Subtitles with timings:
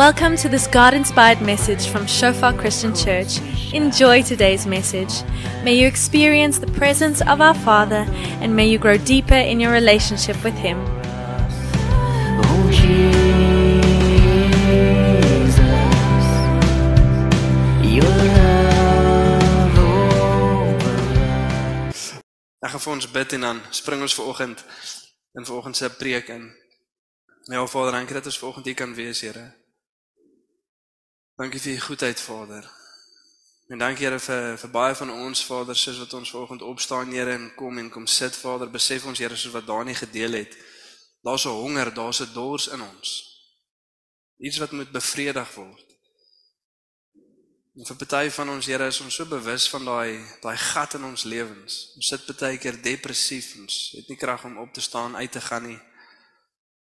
[0.00, 3.38] Welcome to this God inspired message from Shofar Christian Church.
[3.74, 5.12] Enjoy today's message.
[5.62, 8.06] May you experience the presence of our Father
[8.40, 10.78] and may you grow deeper in your relationship with Him.
[12.48, 13.04] Oh Jesus,
[17.84, 20.96] your love over
[22.64, 24.64] Ek gaan vir ons bid en dan spring ons vanoggend
[25.36, 26.48] in vanoggend se preek in.
[27.52, 29.59] Ja Vader, dankie dat ons vanoggend hier kan wees, Here.
[31.40, 32.70] Dankie vir u goedheid, Vader.
[33.68, 37.32] En dankie Here vir vir baie van ons Vader, soos wat ons vanoggend opstaan, Here,
[37.32, 40.58] en kom en kom sit, Vader, besef ons Here soos wat Dani gedeel het.
[41.24, 43.08] Daar's 'n honger, daar's 'n dors in ons.
[44.36, 45.86] Iets wat moet bevredig word.
[47.76, 51.04] En vir party van ons Here is ons so bewus van daai daai gat in
[51.04, 51.92] ons lewens.
[51.96, 55.40] Ons sit baie keer depressief, ons het nie krag om op te staan, uit te
[55.40, 55.80] gaan nie.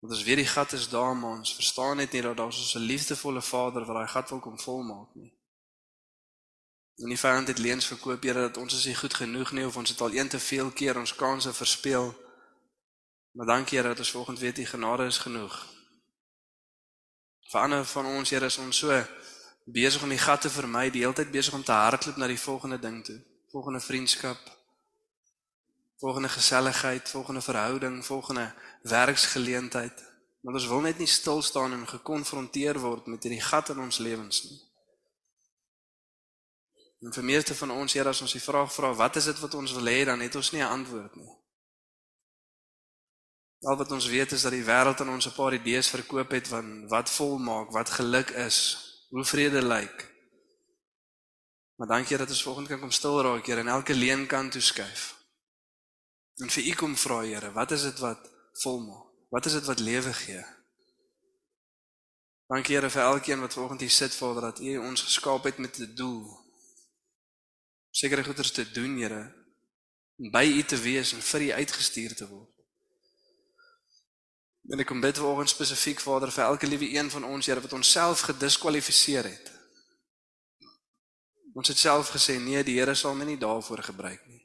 [0.02, 2.80] Want ons weet die gat is daar, maar ons verstaan net nie dat daar so
[2.80, 5.33] 'n liefdevolle Vader wat daai gat wil kom volmaak nie.
[6.95, 9.77] En die vyand het leuns verkoop Here dat ons is nie goed genoeg nie of
[9.77, 12.16] ons het al een te veel keer ons kansse verspeel.
[13.31, 15.67] Maar dankie Here dat ons volgende weet die genade is genoeg.
[17.52, 19.05] Vir ander van ons Here is ons so
[19.66, 22.39] besig om die gat te vermy, die hele tyd besig om te hardloop na die
[22.39, 23.22] volgende ding toe.
[23.52, 24.60] Volgende vriendskap,
[26.02, 30.03] volgende geselligheid, volgende verhouding, volgende werksgeleentheid.
[30.41, 33.97] Want ons wil net nie stil staan en gekonfronteer word met hierdie gat in ons
[34.02, 34.57] lewens nie.
[37.05, 39.53] En vir meeste van ons, Here, as ons die vraag vra, wat is dit wat
[39.57, 41.29] ons wil hê, dan het ons nie 'n antwoord nie.
[43.69, 46.47] Al wat ons weet is dat die wêreld aan ons 'n paar idees verkoop het
[46.47, 48.57] van wat volmaak, wat geluk is,
[49.09, 50.09] hoe vrede lyk.
[51.75, 55.20] Maar dankie dat ons volgende kan kom stil raak, Here, en elke leen kan toeskuif.
[56.42, 58.30] En vir U kom vra, Here, wat is dit wat
[58.63, 59.07] volmaak?
[59.29, 60.44] Wat is dit wat lewe gee?
[62.52, 65.78] Dankie Here vir elkeen wat vanoggend hier sit, Vader, dat U ons geskaap het met
[65.78, 66.25] 'n doel.
[67.91, 69.34] Sekere goeders te doen, Here,
[70.18, 72.50] om by U te wees en vir U uitgestuur te word.
[74.69, 77.74] En ek kom bid vanoggend spesifiek Vader vir elke liewe een van ons, Here, wat
[77.74, 79.51] onsself gediskwalifiseer het.
[81.53, 84.41] Ons het self gesê nee, die Here sal my nie daarvoor gebruik nie.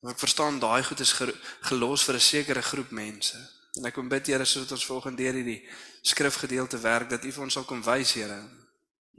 [0.00, 1.26] Maar ek verstaan daai goed is ge
[1.60, 3.38] gelos vir 'n sekere groep mense.
[3.76, 5.68] En ek kom bid Here sodat ons volgende deur hierdie
[6.02, 8.40] skrifgedeelte werk dat U vir ons sal kom wys, Here,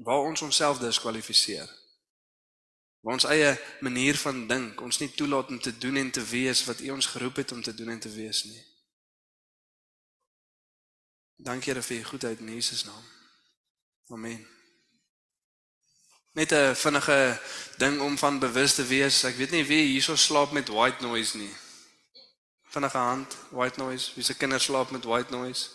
[0.03, 1.69] waar ons onsself diskwalifiseer.
[2.99, 6.65] Waar ons eie manier van dink ons nie toelaat om te doen en te wees
[6.65, 8.63] wat U ons geroep het om te doen en te wees nie.
[11.35, 13.03] Dankie Here vir U goedheid in Jesus naam.
[14.09, 14.58] Amen.
[16.31, 17.39] Net 'n vinnige
[17.77, 19.23] ding om van bewus te wees.
[19.23, 21.55] Ek weet nie wie hierso slaap met white noise nie.
[22.69, 24.11] Vinnige hand, white noise.
[24.15, 25.69] Wie se kinders slaap met white noise?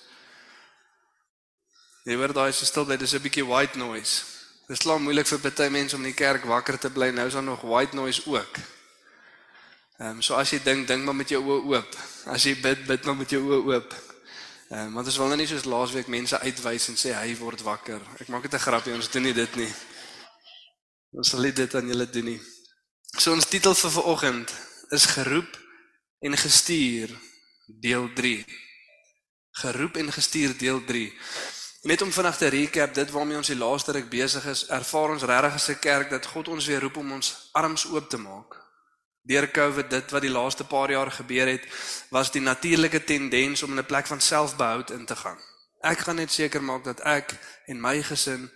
[2.04, 4.22] Jy hoor daai so stil bly, dis 'n bietjie white noise.
[4.68, 7.10] Dit is laat moeilik vir baie mense om in die kerk wakker te bly.
[7.10, 8.56] Nou is daar nog white noise ook.
[9.98, 11.96] Ehm um, so as jy dink, dink maar met jou oë oop.
[12.26, 13.94] As jy bid, bid maar met jou oë oop.
[14.70, 17.62] Ehm um, want ons wil nou nie soos laasweek mense uitwys en sê hy word
[17.62, 18.00] wakker.
[18.20, 19.72] Ek maak dit 'n grappie, ons doen nie dit nie.
[21.14, 22.40] Ons sal nie dit aan julle doen nie.
[23.14, 24.54] So ons titel vir vanoggend
[24.90, 25.58] is geroep
[26.26, 27.12] en gestuur
[27.66, 28.32] deel 3.
[29.62, 31.04] Geroep en gestuur deel 3.
[31.84, 35.22] Net om vinnig te recap dit waarmee ons die laaste ruk besig is, ervaar ons
[35.22, 38.58] regtig as 'n kerk dat God ons weer roep om ons arms oop te maak.
[39.22, 41.62] Deur Covid dit wat die laaste paar jaar gebeur het,
[42.10, 45.38] was die natuurlike tendens om in 'n plek van selfbehoud in te gaan.
[45.80, 48.50] Ek gaan net seker maak dat ek en my gesin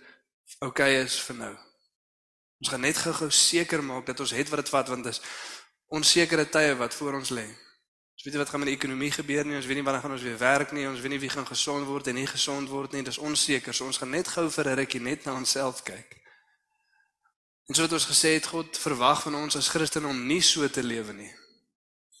[0.59, 1.68] oukei okay is vir nou.
[2.59, 5.21] Ons gaan net gou-gou seker maak dat ons het wat dit vat want dit is
[5.95, 7.47] onsekere tye wat voor ons lê.
[8.19, 10.11] Ons weet nie wat gaan met die ekonomie gebeur nie, ons weet nie wanneer gaan
[10.11, 12.91] ons weer werk nie, ons weet nie wie gaan gesond word en nie gesond word
[12.91, 13.03] nie.
[13.07, 13.73] Dit is onseker.
[13.73, 16.19] So ons gaan net gou vir 'n rukkie net na onsself kyk.
[17.69, 20.67] En so het ons gesê het God verwag van ons as Christene om nie so
[20.67, 21.31] te lewe nie.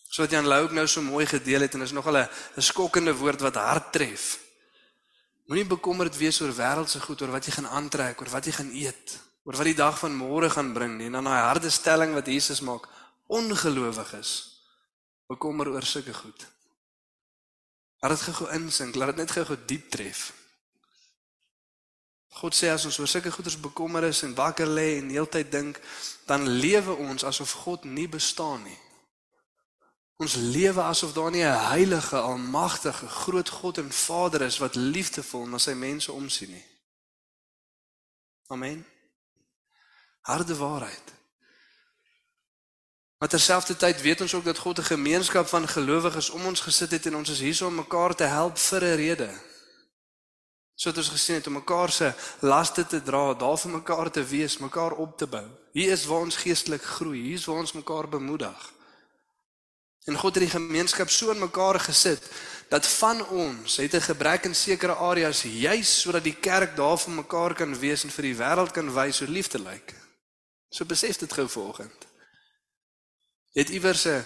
[0.09, 3.13] So wat Jan Lou ook nou so mooi gedeel het en is nogal 'n skokkende
[3.13, 4.39] woord wat hard tref.
[5.47, 8.71] Moenie bekommerd wees oor wêreldse goed, oor wat jy gaan aantrek, oor wat jy gaan
[8.71, 9.19] eet,
[9.49, 11.07] oor wat die dag van môre gaan bring nie.
[11.09, 12.85] En dan daai harde stelling wat Jesus maak,
[13.25, 14.33] ongelowiges
[15.25, 16.45] bekommer oor sulke goed.
[17.99, 20.27] Laat dit gou insink, laat dit net gou diep tref.
[22.39, 25.81] God sê as ons oor sulke goeders bekommer is en wakker lê en heeltyd dink,
[26.29, 28.77] dan lewe ons asof God nie bestaan nie.
[30.21, 35.47] Ons lewe asof daar nie 'n heilige, almagtige, groot God en Vader is wat liefdevol
[35.47, 36.65] na sy mense omsien nie.
[38.47, 38.98] Amen.
[40.21, 41.03] Harde waarheid.
[43.19, 47.05] Maar terselfdertyd weet ons ook dat God 'n gemeenskap van gelowiges om ons gesit het
[47.05, 49.29] en ons is hier om mekaar te help vir 'n rede.
[50.75, 54.23] So het ons gesien het om mekaar se laste te dra, daar vir mekaar te
[54.23, 55.47] wees, mekaar op te bou.
[55.71, 58.71] Hier is waar ons geestelik groei, hier is waar ons mekaar bemoedig.
[60.03, 62.31] En God het die gemeenskap so in mekaar gesit
[62.69, 67.13] dat van ons het 'n gebrek in sekere areas juis sodat die kerk daar vir
[67.13, 70.08] mekaar kan wees en vir die wêreld kan wys hoe liefde lyk.
[70.69, 72.07] So besef dit gou vanoggend.
[73.53, 74.25] Jy het iewers 'n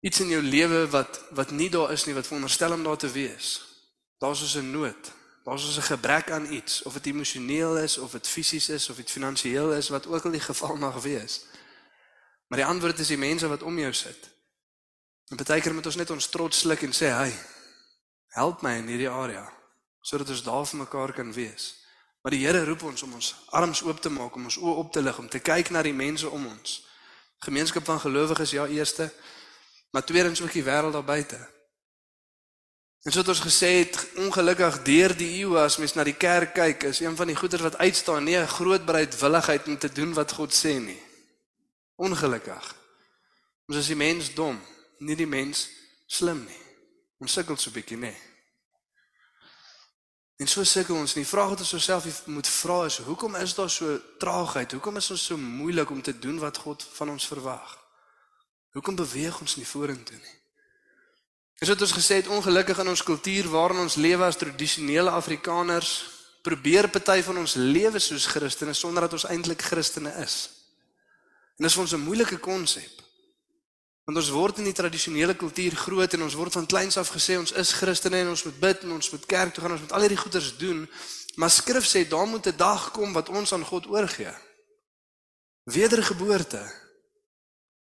[0.00, 3.10] iets in jou lewe wat wat nie daar is nie wat veronderstel om daar te
[3.10, 3.64] wees.
[4.18, 5.12] Daar's so 'n nood.
[5.44, 8.96] Daar's so 'n gebrek aan iets of dit emosioneel is of dit fisies is of
[8.96, 11.44] dit finansiëel is wat ook al die geval mag wees.
[12.46, 14.30] Maar die antwoord is die mense wat om jou sit.
[15.28, 17.34] En baie keer moet ons net ons trots sluk en sê, "Hey,
[18.28, 19.52] help my in hierdie area
[20.00, 21.85] sodat ons daar vir mekaar kan wees."
[22.26, 24.88] Maar die Here roep ons om ons arms oop te maak, om ons oë op
[24.92, 26.72] te lig, om te kyk na die mense om ons.
[27.46, 29.06] Gemeenskap van gelowiges ja eerste,
[29.94, 31.38] maar tweedens ook die wêreld daar buite.
[33.06, 36.88] En soos ons gesê het, ongelukkig deur die eeue as mens na die kerk kyk,
[36.90, 40.32] is een van die goeders wat uitstaan nie 'n groot bereidwilligheid om te doen wat
[40.32, 41.02] God sê nie.
[41.94, 42.74] Ongelukkig.
[43.68, 44.58] Ons is die mens dom
[44.98, 45.68] nie die mens
[46.06, 46.62] slim nie.
[47.18, 48.25] Ons sukkel so 'n bietjie, nê.
[50.36, 51.24] En so sukkel ons nie.
[51.24, 54.72] Die vraag wat ons osself moet vra is, hoekom is daar so traagheid?
[54.76, 57.78] Hoekom is ons so moeilik om te doen wat God van ons verwag?
[58.76, 60.36] Hoekom beweeg ons nie vorentoe nie?
[61.64, 65.94] Is dit ons gesê het ongelukkig in ons kultuur waarin ons lewe as tradisionele Afrikaners
[66.44, 70.36] probeer party van ons lewe soos Christene sonder dat ons eintlik Christene is.
[71.56, 73.05] En dis vir ons 'n moeilike konsep.
[74.06, 77.34] Want ons word in die tradisionele kultuur groot en ons word van kleins af gesê
[77.40, 79.94] ons is Christene en ons moet bid en ons moet kerk toe gaan, ons moet
[79.98, 80.84] al hierdie goeders doen.
[81.36, 84.34] Maar Skrif sê daar moet 'n dag kom wat ons aan God oorgee.
[85.64, 86.62] Wedergeboorte.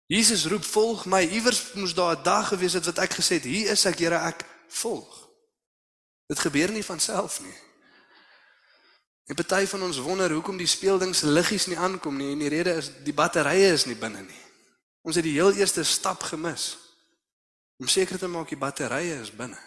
[0.07, 1.23] Jesus roep volg my.
[1.27, 4.17] Iewers moes daar 'n dag gewees het wat ek gesê het, hier is ek, Here,
[4.17, 5.29] ek volg.
[6.27, 7.59] Dit gebeur nie van self nie.
[9.27, 12.49] En party van ons wonder hoekom die speelding se liggies nie aankom nie en die
[12.49, 14.52] rede is die batterye is nie binne nie.
[15.03, 16.77] Ons het die heel eerste stap gemis.
[17.77, 19.59] Om seker te maak die batterye is binne.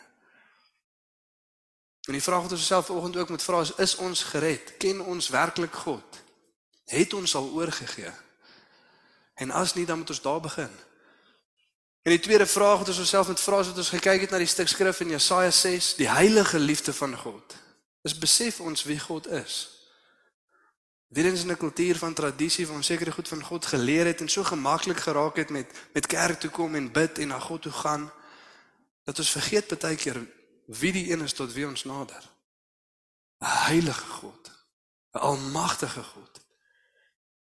[2.06, 4.78] En die vraag wat ons self vanoggend ook moet vra is: is ons gered?
[4.78, 6.22] Ken ons werklik God?
[6.86, 8.12] Het ons al oorgegee?
[9.36, 10.72] En as nie, dan moet ons daar begin.
[12.06, 14.38] En die tweede vraag wat ons osself moet vra is wat ons gekyk het na
[14.38, 17.56] die stuk skrif in Jesaja 6, die heilige liefde van God.
[18.06, 19.75] Is besef ons wie God is?
[21.16, 24.30] Weer eens in 'n kultuur van tradisie van sekere goed van God geleer het en
[24.30, 27.72] so gemaklik geraak het met met kerk toe kom en bid en na God toe
[27.72, 28.12] gaan
[29.04, 30.28] dat ons vergeet baie keer
[30.66, 32.30] wie die een is tot wie ons nader.
[33.40, 34.52] 'n Heilige God,
[35.14, 36.42] 'n almagtige God.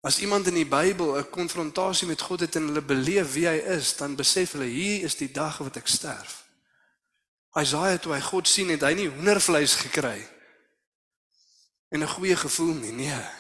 [0.02, 3.58] As iemand in die Bybel 'n konfrontasie met God het en hulle beleef wie hy
[3.58, 6.44] is, dan besef hulle hier is die dag wat ek sterf.
[7.54, 10.28] Isaia toe hy God sien het hy nie hoendervleis gekry
[11.90, 13.39] en 'n goeie gevoel nie, nee.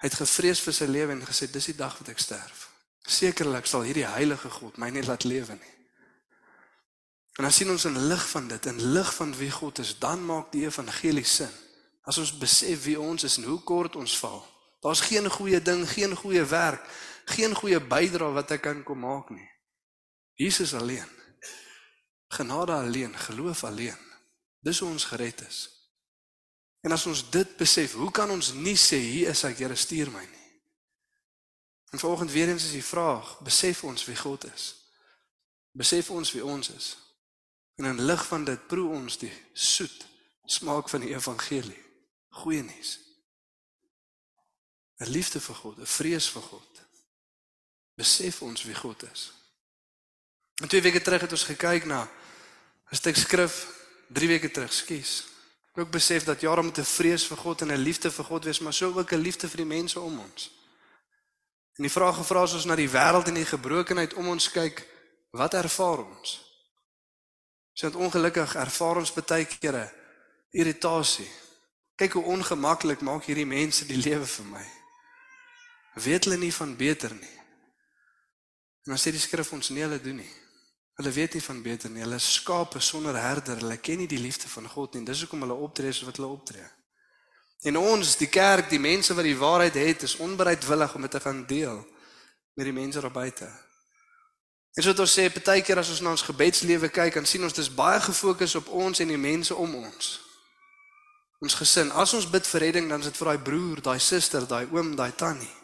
[0.00, 2.68] Hy het gevrees vir sy lewe en gesê dis die dag wat ek sterf.
[3.04, 5.74] Sekerlik sal hierdie heilige God my nie laat lewe nie.
[7.38, 10.24] En as sien ons in lig van dit, in lig van wie God is, dan
[10.24, 11.52] maak die evangelie sin.
[12.04, 14.42] As ons besef wie ons is en hoe kort ons val.
[14.80, 16.84] Daar's geen goeie ding, geen goeie werk,
[17.24, 19.48] geen goeie bydrae wat ek kan kom maak nie.
[20.40, 21.08] Jesus alleen.
[22.32, 24.00] Genade alleen, geloof alleen.
[24.60, 25.79] Dis hoe ons gered is.
[26.80, 30.10] En as ons dit besef, hoe kan ons nie sê hier is ek, Here, stuur
[30.10, 30.46] my nie?
[31.90, 34.74] En volgens weer eens is die vraag, besef ons wie God is?
[35.72, 36.96] Besef ons wie ons is?
[37.74, 40.06] En in lig van dit proe ons die soet
[40.44, 41.78] smaak van die evangelie.
[42.42, 42.98] Goeie nuus.
[45.00, 46.82] 'n Liefde vir God, 'n vrees vir God.
[47.94, 49.32] Besef ons wie God is.
[50.62, 52.08] En twee weke terug het ons gekyk na
[52.90, 53.66] 'n stuk skrif,
[54.08, 55.29] 3 weke terug, skus,
[55.74, 58.58] ook besef dat ja, moet 'n vrees vir God en 'n liefde vir God wees,
[58.58, 60.50] maar so ook 'n liefde vir die mense om ons.
[61.76, 64.86] En die vraag gevra is ons na die wêreld en die gebrokenheid om ons kyk,
[65.30, 66.40] wat ervaar ons?
[67.72, 69.92] Sien ongelukkig ervaar ons baie kere
[70.50, 71.30] irritasie.
[71.96, 74.66] Kyk hoe ongemaklik maak hierdie mense die lewe vir my.
[75.94, 77.36] Weet hulle nie van beter nie.
[78.84, 80.34] En dan sê die skrif ons nie hulle doen nie.
[81.00, 82.02] Hulle weet nie van beter nie.
[82.04, 83.56] Hulle is skape sonder herder.
[83.56, 85.06] Hulle ken nie die liefde van God nie.
[85.08, 86.66] Dis hoekom hulle optree soos wat hulle optree.
[87.64, 91.20] En ons, die kerk, die mense wat die waarheid het, is onbereidwillig om dit te
[91.24, 91.78] gaan deel
[92.56, 93.48] met die mense daar buite.
[94.76, 97.44] En so dit ons sê baie keer as ons na ons gebedslewe kyk, dan sien
[97.48, 100.10] ons dis baie gefokus op ons en die mense om ons.
[101.40, 101.88] Ons gesin.
[101.96, 104.92] As ons bid vir redding, dan is dit vir daai broer, daai suster, daai oom,
[105.00, 105.59] daai tannie.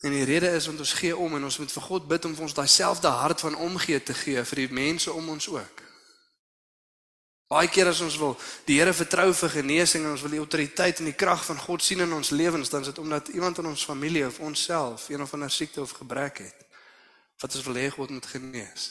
[0.00, 2.34] En die rede is want ons gee om en ons moet vir God bid om
[2.34, 5.82] vir ons daai selfde hart van omgee te gee vir die mense om ons ook.
[7.48, 8.36] Baie keer as ons wil
[8.68, 11.82] die Here vertrou vir genesing en ons wil die autoriteit en die krag van God
[11.82, 15.24] sien in ons lewens, dan is dit omdat iemand in ons familie of onsself een
[15.24, 16.66] of ander siekte of gebrek het
[17.38, 18.90] wat ons wil hê God moet genees.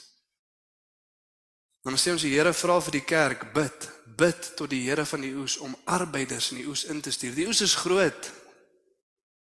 [1.83, 3.87] Dan sê ons die Here vra vir die kerk bid,
[4.19, 7.35] bid tot die Here van die oes om arbeiders in die oes in te stuur.
[7.35, 8.31] Die oes is groot,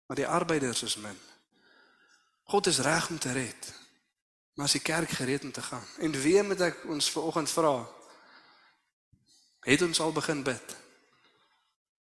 [0.07, 1.15] maar die arbeiders is min.
[2.45, 3.73] God is reg om te red.
[4.55, 5.83] Maar as die kerk gereed om te gaan.
[5.99, 7.75] En wie moet ek ons vanoggend vra?
[9.65, 10.75] Het ons al begin bid?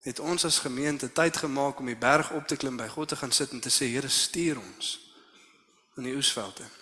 [0.02, 3.16] Het ons as gemeente tyd gemaak om die berg op te klim by God te
[3.16, 4.96] gaan sit en te sê Here stuur ons
[5.96, 6.72] in die oesveld in.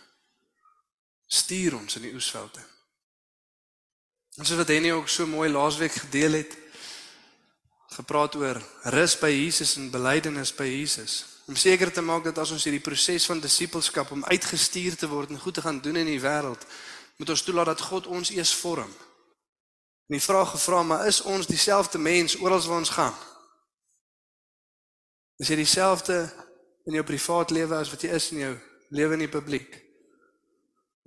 [1.27, 2.71] Stuur ons in die oesveld in.
[4.39, 6.57] En soos wat Henny ook so mooi laasweek gedeel het,
[7.99, 8.63] gepraat oor
[8.95, 11.40] rus by Jesus en belydenis by Jesus.
[11.51, 15.33] Om seker te maak dat as ons hierdie proses van disippelskap om uitgestuur te word
[15.35, 16.63] en goed te gaan doen in die wêreld,
[17.19, 18.93] moet ons toelaat dat God ons eers vorm.
[20.07, 23.19] En die vraag gevra, maar is ons dieselfde mens oral waar ons gaan?
[25.43, 26.23] Is jy dieselfde
[26.87, 28.55] in jou privaat lewe as wat jy is in jou
[28.95, 29.75] lewe in die publiek?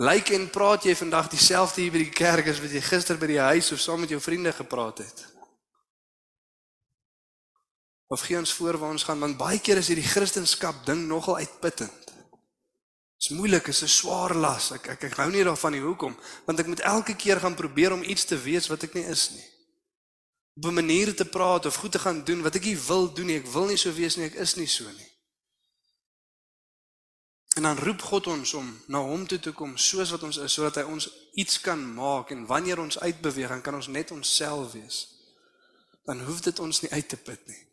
[0.04, 3.32] Lyk en praat jy vandag dieselfde hier by die kerk as wat jy gister by
[3.32, 5.24] die huis of saam met jou vriende gepraat het?
[8.14, 11.40] Of gee ons voor waar ons gaan want baie keer is hierdie kristendom ding nogal
[11.42, 12.04] uitputtend.
[13.24, 14.72] Dit is moeilik, is 'n swaar las.
[14.72, 15.82] Ek ek ek hou nie daarvan nie.
[15.82, 16.20] Hoekom?
[16.46, 19.30] Want ek moet elke keer gaan probeer om iets te wees wat ek nie is
[19.30, 19.48] nie.
[20.56, 23.26] Op 'n manier te praat of goed te gaan doen wat ek nie wil doen
[23.26, 23.40] nie.
[23.40, 24.26] Ek wil nie so wees nie.
[24.26, 25.12] Ek is nie so nie.
[27.56, 30.54] En dan roep God ons om na hom toe te kom soos wat ons is
[30.54, 34.72] sodat hy ons iets kan maak en wanneer ons uitbeweeg dan kan ons net onsself
[34.72, 35.08] wees.
[36.04, 37.73] Dan hoef dit ons nie uit te put nie.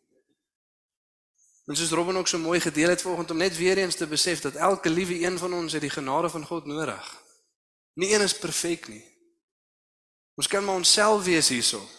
[1.71, 4.41] En soos Robin ook so mooi gedeel het vanoggend om net weer eens te besef
[4.41, 7.23] dat elke liewe een van ons het die genade van God nodig.
[7.93, 9.05] Nie een is perfek nie.
[10.35, 11.89] Ons kan maar onsself wees hierso.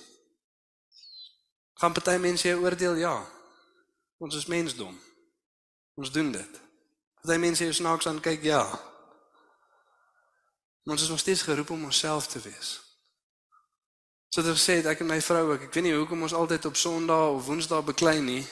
[1.75, 2.95] Gaan party mense jou oordeel?
[2.95, 3.31] Ja.
[4.17, 5.00] Ons is mensdom.
[5.95, 6.61] Ons doen dit.
[7.23, 8.43] Party mense jou snaaks aan kyk?
[8.43, 8.69] Ja.
[10.83, 12.81] Maar ons is nog steeds geroep om onsself te wees.
[14.29, 16.76] So dit sê ek en my vrou ook, ek weet nie hoekom ons altyd op
[16.76, 18.45] Sondag of Woensdae beklei nie,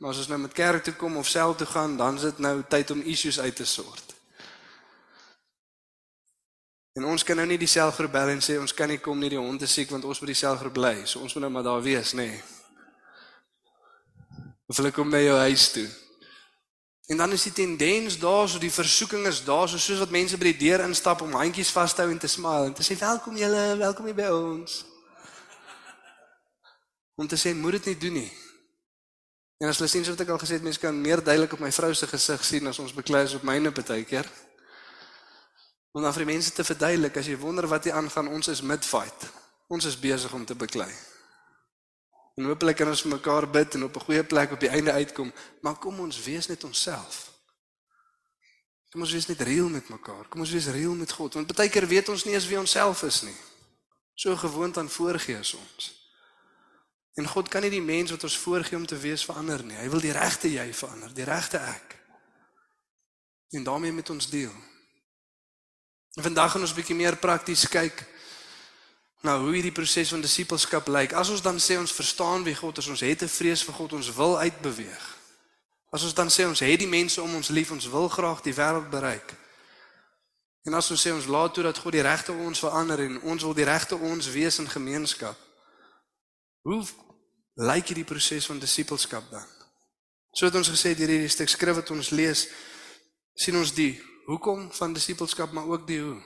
[0.00, 2.38] Maar as ons nou met kerk toe kom of self toe gaan, dan is dit
[2.38, 4.14] nou tyd om issues uit te sort.
[6.96, 9.28] En ons kan nou nie die selgroep bel en sê ons kan nie kom nie
[9.34, 10.94] die hond is siek want ons moet die selgroep bly.
[11.04, 12.30] So ons moet nou maar daar wees, nê.
[12.32, 12.40] Nee.
[14.72, 15.86] Of hulle kom by jou huis toe.
[17.12, 20.38] En dan is die tendens daar, so die versoeking is daar, so soos wat mense
[20.40, 22.96] by die deur instap om handjies vas te hou en te smile en te sê
[22.96, 24.84] welkom julle, welkom hier by ons.
[27.20, 28.30] Om te sê moet dit nie doen nie.
[29.60, 31.60] En as hulle sien so wat ek al gesê het, mense kan meer duidelik op
[31.60, 34.28] my vrou se gesig sien as ons beklei is op myne baie keer.
[35.92, 38.62] Om dan vir die mense te verduidelik as jy wonder wat hier aangaan, ons is
[38.64, 39.26] mid-fight.
[39.68, 40.88] Ons is besig om te beklei.
[42.40, 44.92] En hopelik kan ons vir mekaar bid en op 'n goeie plek op die einde
[44.92, 47.28] uitkom, maar kom ons wees net onsself.
[48.90, 50.28] Kom ons wees net reël met mekaar.
[50.28, 52.70] Kom ons wees reël met God, want baie keer weet ons nie eens wie ons
[52.70, 53.36] self is nie.
[54.14, 55.99] So gewoond aan voorgees ons.
[57.20, 59.76] En God kan nie die mens wat ons voorgee om te wees verander nie.
[59.76, 61.96] Hy wil die regte jy verander, die regte ek.
[63.52, 64.54] En daarmee met ons deel.
[66.16, 68.00] En vandag gaan ons bietjie meer prakties kyk
[69.20, 71.12] na hoe hierdie proses van disippelskap lyk.
[71.12, 73.92] As ons dan sê ons verstaan wie God is, ons het 'n vrees vir God,
[73.92, 75.04] ons wil uitbeweeg.
[75.92, 78.54] As ons dan sê ons het die mense om ons lief, ons wil graag die
[78.54, 79.36] wêreld bereik.
[80.62, 83.42] En as ons sê ons laat toe dat God die regte ons verander en ons
[83.42, 85.36] wil die regte ons wees in gemeenskap.
[86.62, 86.84] Hoe
[87.60, 89.46] lyk hierdie proses van disippelskap dan?
[90.32, 92.46] So het ons gesê deur hierdie stuk skrif wat ons lees,
[93.34, 93.94] sien ons die
[94.26, 96.18] hoekom van disippelskap, maar ook die hoe.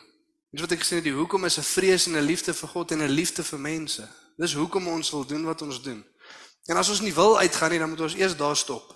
[0.54, 2.92] Dis wat ek gesê het, die hoekom is 'n vrees en 'n liefde vir God
[2.92, 4.08] en 'n liefde vir mense.
[4.36, 6.04] Dis hoekom ons wil doen wat ons doen.
[6.66, 8.94] En as ons nie wil uitgaan nie, dan moet ons eers daar stop.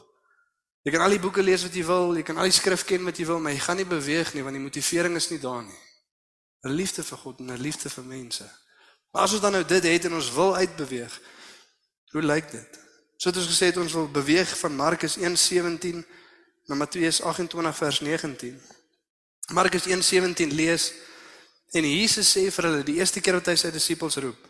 [0.83, 3.05] Jy kan al die boeke lees wat jy wil, jy kan al die skrif ken
[3.05, 5.63] wat jy wil, maar jy gaan nie beweeg nie want die motivering is nie daar
[5.63, 5.81] nie.
[6.65, 8.51] 'n Liefde vir God en 'n liefde vir mense.
[9.13, 11.21] Maar as ons dan nou dit het en ons wil uitbeweeg,
[12.13, 12.81] hoe lyk dit?
[13.17, 16.07] So het ons gesê het ons wil beweeg van Markus 1:17
[16.67, 18.61] na Matteus 28 vers 19.
[19.53, 20.93] Markus 1:17 lees
[21.71, 24.49] en Jesus sê vir hulle die eerste keer wat hy sy disippels roep: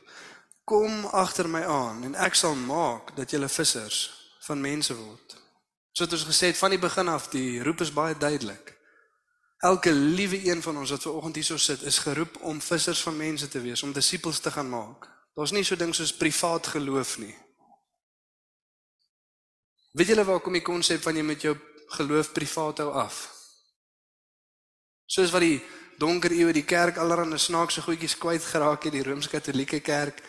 [0.65, 4.11] "Kom agter my aan en ek sal maak dat julle vissers
[4.41, 5.37] van mense word."
[5.93, 8.77] So het ons gesê het van die begin af die roep is baie duidelik.
[9.59, 13.17] Elke liewe een van ons wat ver oggend hierso sit, is geroep om vissers van
[13.17, 15.09] mense te wees, om disippels te gaan maak.
[15.35, 17.35] Daar's nie so ding soos privaat geloof nie.
[19.93, 21.57] Weet julle waar kom die konsep van jy met jou
[21.97, 23.23] geloof privaat hou af?
[25.09, 25.61] Soos wat die
[25.99, 30.21] donker eeue die kerk allerhande snaakse goedjies kwyt geraak het, die Rooms-Katolieke kerk.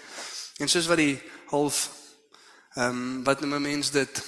[0.59, 1.19] En soos wat die
[1.51, 1.89] half
[2.77, 4.21] ehm um, wat noem 'n mens dit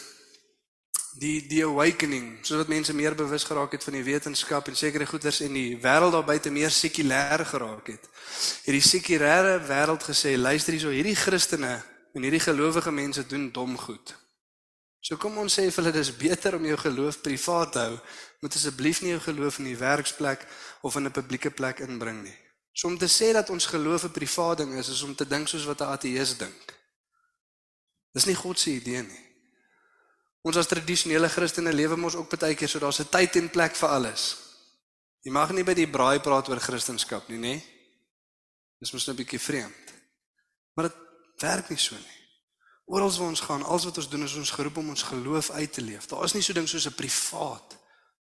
[1.19, 5.05] die die awakening, soos wat mense meer bewus geraak het van die wetenskap en sekere
[5.05, 8.09] goeders en die wêreld daar buite meer sekulêr geraak het.
[8.65, 11.83] Hierdie sekulêre wêreld gesê, luister hierso, hierdie Christene
[12.13, 14.21] en hierdie gelowige mense doen dom goed.
[15.01, 17.96] So kom ons sê vir hulle dis beter om jou geloof privaat te hou.
[18.41, 20.46] Moet asseblief nie jou geloof in die werksplek
[20.81, 22.38] of in 'n publieke plek inbring nie.
[22.74, 25.48] So om te sê dat ons geloof 'n privaat ding is, is om te dink
[25.48, 26.77] soos wat 'n ateïs dink.
[28.13, 29.25] Dis nie God se idee nie.
[30.41, 33.75] Ons as tradisionele Christene lewe mos ook baie keer so daar's 'n tyd en plek
[33.75, 34.38] vir alles.
[35.22, 37.63] Jy mag nie by die braai praat oor Christendom nie, nê?
[38.79, 39.93] Dis mos 'n bietjie vreemd.
[40.75, 40.98] Maar dit
[41.38, 42.21] werk nie so nie.
[42.85, 45.73] Oral waar ons gaan, alles wat ons doen is ons geroep om ons geloof uit
[45.73, 46.05] te leef.
[46.05, 47.77] Daar is nie so ding soos 'n privaat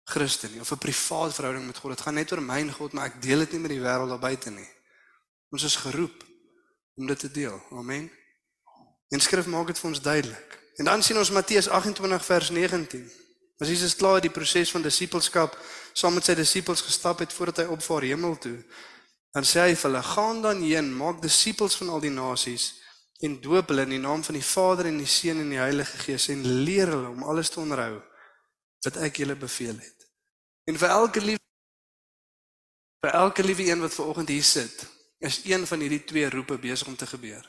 [0.04, 1.90] Christen nie of 'n privaat verhouding met God.
[1.90, 4.08] Dit gaan net oor my en God, maar ek deel dit nie met die wêreld
[4.08, 4.68] daar buite nie.
[5.50, 6.24] Ons is geroep
[6.94, 7.62] om dit te deel.
[7.70, 8.10] Amen.
[9.08, 10.60] En skrif maak dit vir ons duidelik.
[10.74, 13.12] En dan sien ons Matteus 28 vers 19.
[13.58, 15.58] As Jesus klaar die proses van disippelskap
[15.92, 18.56] saam met sy disippels gestap het voordat hy opvaar hemel toe,
[19.34, 22.72] dan sê hy vir hulle: "Gaan dan heen, maak disippels van al die nasies
[23.24, 25.98] en doop hulle in die naam van die Vader en die Seun en die Heilige
[26.04, 28.02] Gees en leer hulle om alles te onderhou
[28.84, 30.08] wat ek julle beveel het."
[30.68, 31.40] En vir elke lief
[33.04, 34.86] vir elke liewe een wat ver oggend hier sit,
[35.18, 37.44] is een van hierdie twee roepe besig om te gebeur.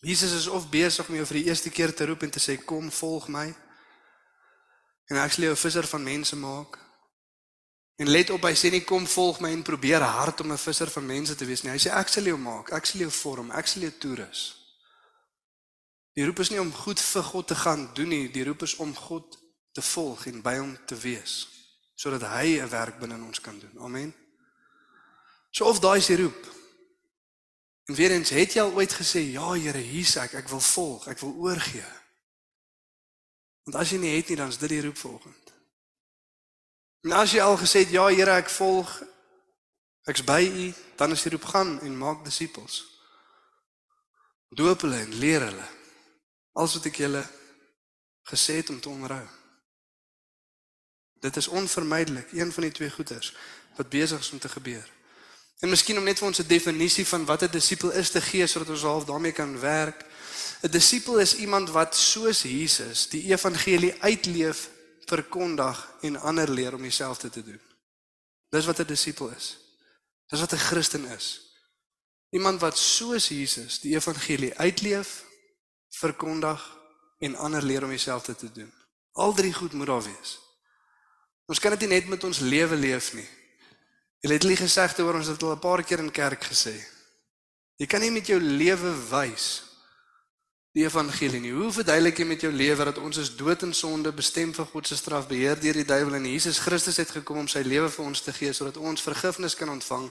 [0.00, 2.54] Jesus is of besig om jou vir die eerste keer te roep en te sê
[2.62, 3.48] kom volg my.
[5.10, 6.78] En ek sal jou visser van mense maak.
[7.98, 10.90] En let op, hy sê nie kom volg my en probeer hard om 'n visser
[10.90, 11.72] van mense te wees nie.
[11.72, 14.54] Hy sê ek sal jou maak, ek sal jou vorm, ek sal jou toerus.
[16.14, 18.76] Die roep is nie om goed vir God te gaan doen nie, die roep is
[18.76, 19.38] om God
[19.72, 21.46] te volg en by hom te wees
[21.98, 23.78] sodat hy 'n werk binne ons kan doen.
[23.78, 24.14] Amen.
[25.50, 26.46] So of daai is die roep.
[27.84, 31.08] En weer eens, het jy al ooit gesê, "Ja, Here, hier's ek, ek wil volg,
[31.08, 31.92] ek wil oorgee."
[33.64, 35.47] Want as jy nie het nie, dan is dit die roep volgend.
[37.02, 39.02] En as jy al gesê het, "Ja, Here, ek volg,
[40.04, 42.84] ek's by U," dan is die roep gaan en maak disippels.
[44.48, 45.76] Doop hulle en leer hulle
[46.58, 47.22] alles wat ek julle
[48.28, 49.24] gesê het om te onderhou.
[51.22, 53.32] Dit is onvermydelik, een van die twee goeters
[53.78, 54.86] wat besig is om te gebeur.
[55.62, 58.46] En miskien om net vir ons 'n definisie van wat 'n disipel is te gee
[58.46, 60.04] sodat ons half daarmee kan werk.
[60.62, 64.70] 'n Disipel is iemand wat soos Jesus die evangelie uitleef,
[65.08, 67.60] verkondig en ander leer om dieselfde te doen.
[68.48, 69.56] Dis wat 'n disipel is.
[70.26, 71.40] Dis wat 'n Christen is.
[72.30, 75.24] Iemand wat soos Jesus die evangelie uitleef,
[75.88, 76.76] verkondig
[77.18, 78.72] en ander leer om dieselfde te doen.
[79.12, 80.38] Al drie goed moet daar wees.
[81.46, 83.28] Ons kan dit nie net met ons lewe leef nie.
[84.20, 86.76] Jy het lieg gesegde oor ons het al 'n paar keer in kerk gesê.
[87.76, 89.67] Jy kan nie met jou lewe wys
[90.76, 91.52] die evangelie nie.
[91.56, 94.86] Hoe verduidelik jy met jou lewe dat ons is dood in sonde, bestem vir God
[94.86, 98.04] se straf, beheer deur die duiwel en Jesus Christus het gekom om sy lewe vir
[98.04, 100.08] ons te gee sodat ons vergifnis kan ontvang,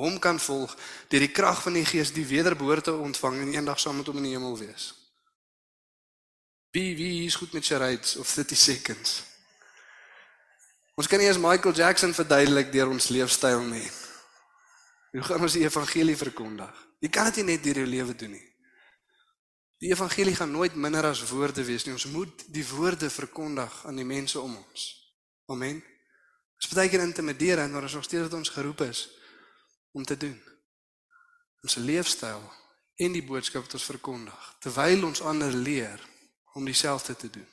[0.00, 0.74] hom kan volg,
[1.12, 4.30] deur die krag van die Gees die wedergeboorte ontvang en eendag saam met hom in
[4.30, 4.92] die hemel wees.
[6.72, 9.20] Wie wie is goed met charades of 30 seconds?
[10.96, 13.88] Ons kan nie eens Michael Jackson verduidelik deur ons leefstyl nie.
[15.12, 16.72] Hoe gaan ons die evangelie verkondig?
[17.00, 18.51] Jy kan dit nie net deur jou lewe doen nie.
[19.82, 21.92] Die evangelie gaan nooit minder as woorde wees nie.
[21.96, 24.84] Ons moet die woorde verkondig aan die mense om ons.
[25.50, 25.80] Amen.
[25.82, 29.08] Dit is baie keer intimiderend, maar ons nog steeds wat ons geroep is
[29.90, 30.38] om te doen.
[31.66, 32.44] Ons leefstyl
[33.02, 35.98] en die boodskap wat ons verkondig, terwyl ons ander leer
[36.54, 37.48] om dieselfde te doen.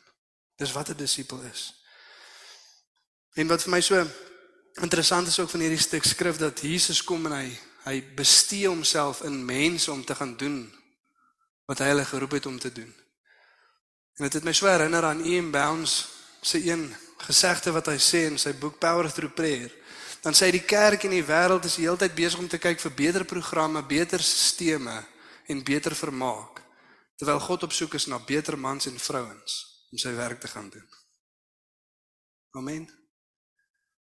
[0.61, 1.73] Dis wat 'n disipel is.
[3.33, 4.05] En wat vir my so
[4.81, 9.21] interessant is ook van hierdie stuk skrif dat Jesus kom en hy hy bestee homself
[9.21, 10.78] in mense om te gaan doen
[11.69, 12.89] wat hy hulle geroep het om te doen.
[14.17, 15.99] En dit het my so herinner aan Ian Bounds
[16.41, 16.89] se een
[17.29, 19.71] gesegde wat hy sê in sy boek Power Through Prayer.
[20.23, 22.59] Dan sê hy die kerk en die wêreld is die hele tyd besig om te
[22.59, 25.05] kyk vir beter programme, beter stelsels
[25.49, 26.59] en beter vermaak
[27.19, 29.55] terwyl God op soek is na beter mans en vrouens
[29.91, 30.87] om sy werk te gaan doen.
[32.55, 32.98] Amen.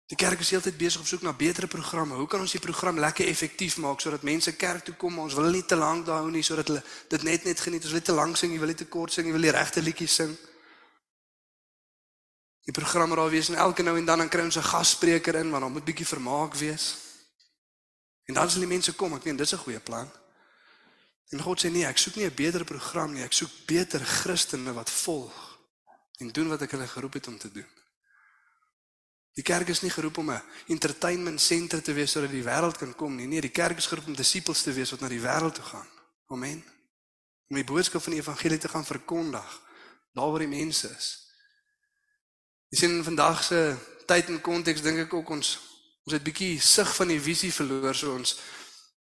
[0.10, 2.16] Die kerk is heeltyd besig om soek na beter programme.
[2.18, 5.20] Hoe kan ons die program lekker effektief maak sodat mense kerk toe kom?
[5.22, 6.82] Ons wil nie te lank daar hou nie sodat hulle
[7.14, 7.84] dit net net geniet.
[7.86, 9.54] Ons wil nie te lank sing, jy wil nie te kort sing, jy wil die
[9.54, 10.34] regte liedjies sing.
[12.66, 15.52] Die program raai wees en elke nou en dan dan kry ons 'n gasspreker in
[15.52, 16.96] want dan moet bietjie vermaak wees.
[18.26, 19.14] En dan sal die mense kom.
[19.14, 20.10] Ek meen dis 'n goeie plan.
[21.30, 23.24] En God sê nee, ek soek nie 'n beter program nie.
[23.24, 25.60] Ek soek beter Christene wat volg
[26.18, 27.79] en doen wat ek hulle geroep het om te doen.
[29.40, 32.96] Die kerk is nie geroep om 'n entertainment senter te wees sodat die wêreld kan
[32.96, 33.28] kom nie.
[33.28, 35.88] Nee, die kerk is geroep om disippels te wees wat na die wêreld toe gaan.
[36.28, 36.64] Amen.
[37.48, 39.62] Om die boodskap van die evangelie te gaan verkondig
[40.14, 41.08] daar waar die mense is.
[42.70, 45.60] Jy sien in vandag se tyd en konteks dink ek ook ons
[46.04, 48.40] ons het bietjie sig van die visie verloor so ons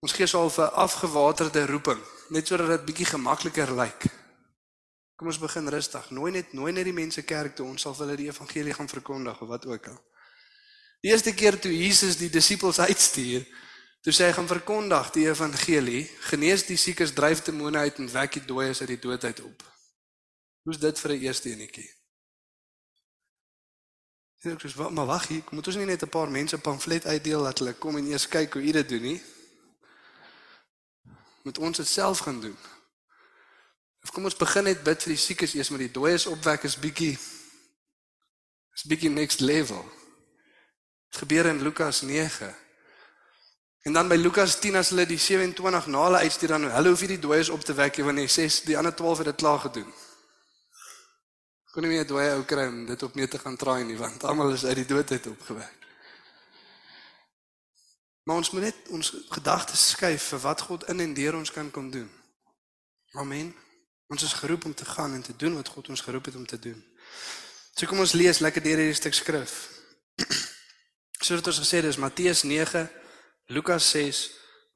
[0.01, 4.05] ons gee so 'n afgewaterde roeping net sodat dit bietjie gemakliker lyk.
[5.16, 6.11] Kom ons begin rustig.
[6.11, 7.66] Nooi net nooi net die mense kerk toe.
[7.66, 9.99] Ons sal hulle die evangelie gaan verkondig of wat ook al.
[11.01, 13.45] Die eerste keer toe Jesus die disippels uitstuur,
[14.03, 18.39] toe sê hy gaan verkondig die evangelie, genees die siekes, dryf demone uit en wek
[18.39, 19.65] die dooies uit die dood uit op.
[20.67, 21.91] Hoe's dit vir 'n eerste enetjie?
[24.43, 27.43] Sê ek sê, maar wag hier, moet ons nie net 'n paar mense pamflet uitdeel
[27.43, 29.23] dat hulle kom en eers kyk hoe u dit doen nie?
[31.43, 32.57] Moet ons dit self gaan doen?
[34.03, 36.79] Of kom ons begin net bid vir die siekes eers met die dooies opwek is
[36.79, 37.19] bietjie
[38.75, 39.83] is bietjie next level.
[41.17, 42.57] Dit gebeur in Lukas 9.
[43.83, 47.01] En dan by Lukas 10 as hulle die 27 na hulle uitstuur dan hulle hoef
[47.01, 49.39] nie die dooies op te wek nie want hy sê die ander 12 het dit
[49.41, 49.87] klaar gedoen
[51.73, 54.27] kon nie meer dwaai ou kry om dit op mee te gaan traai nie want
[54.29, 55.87] almal is uit die dood uit opgewek.
[58.29, 61.71] Maar ons moet net ons gedagtes skuif vir wat God in en deur ons kan
[61.71, 62.11] kom doen.
[63.23, 63.55] Amen.
[64.13, 66.45] Ons is geroep om te gaan en te doen wat God ons geroep het om
[66.47, 66.77] te doen.
[67.73, 69.57] So kom ons lees lekker deur hierdie stuk skrif.
[71.27, 72.85] So het ons gesê dis Matteus 9,
[73.51, 74.19] Lukas 6,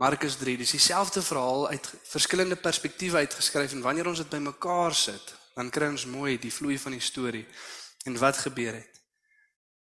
[0.03, 0.57] Markus 3.
[0.59, 5.93] Dis dieselfde verhaal uit verskillende perspektiewe uitgeskryf en wanneer ons dit bymekaar sit, dan kry
[5.95, 7.45] ons mooi die vloei van die storie
[8.03, 8.99] en wat gebeur het.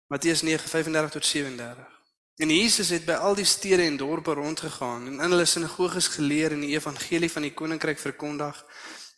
[0.06, 1.90] Matteus 9:35 tot 37.
[2.36, 6.52] En Jesus het by al die stede en dorpe rondgegaan en in hulle sinagoges geleer
[6.54, 8.64] en die evangelie van die koninkryk verkondig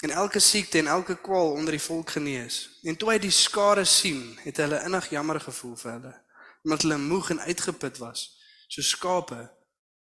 [0.00, 2.80] en elke siekte en elke kwaal onder die volk genees.
[2.82, 6.23] En toe hy die skare sien, het hulle innig jammer gevoel vir hulle,
[6.64, 9.42] omdat hulle moeg en uitgeput was, so skape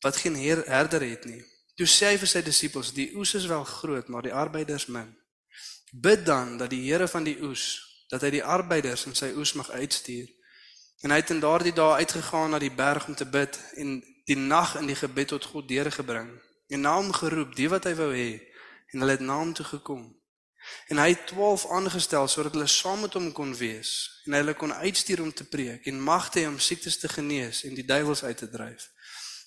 [0.01, 1.41] wat geen herder het nie.
[1.75, 5.17] Toe sê hy vir sy disippels: "Die oes is wel groot, maar die arbeiders min."
[5.91, 9.53] Bid dan dat die Here van die oes, dat hy die arbeiders in sy oes
[9.53, 10.29] mag uitstuur.
[11.01, 14.37] En hy het in daardie dae uitgegaan na die berg om te bid en die
[14.37, 16.29] nag in die gebed tot God deurgebring.
[16.67, 18.39] En na hom geroep die wat hy wou hê
[18.93, 20.20] en hulle het na hom toe gekom.
[20.87, 23.91] En hy het 12 aangestel sodat hulle saam met hom kon wees
[24.25, 27.75] en hulle kon uitstuur om te preek en magte hê om siektes te genees en
[27.75, 28.89] die duiwels uit te dryf.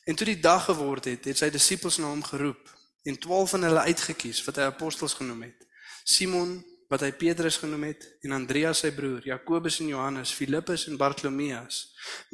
[0.05, 2.71] En toe die dag geword het, het sy disippels na hom geroep
[3.05, 5.67] en 12 van hulle uitgekies wat hy apostels genoem het.
[6.05, 6.59] Simon
[6.93, 11.81] wat hy Petrus genoem het en Andreas sy broer, Jakobus en Johannes, Filippus en Bartolomeus,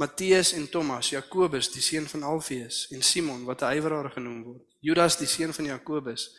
[0.00, 4.64] Matteus en Thomas, Jakobus die seun van Alfeus en Simon wat 'n ywerraar genoem word,
[4.80, 6.30] Judas die seun van Jakobus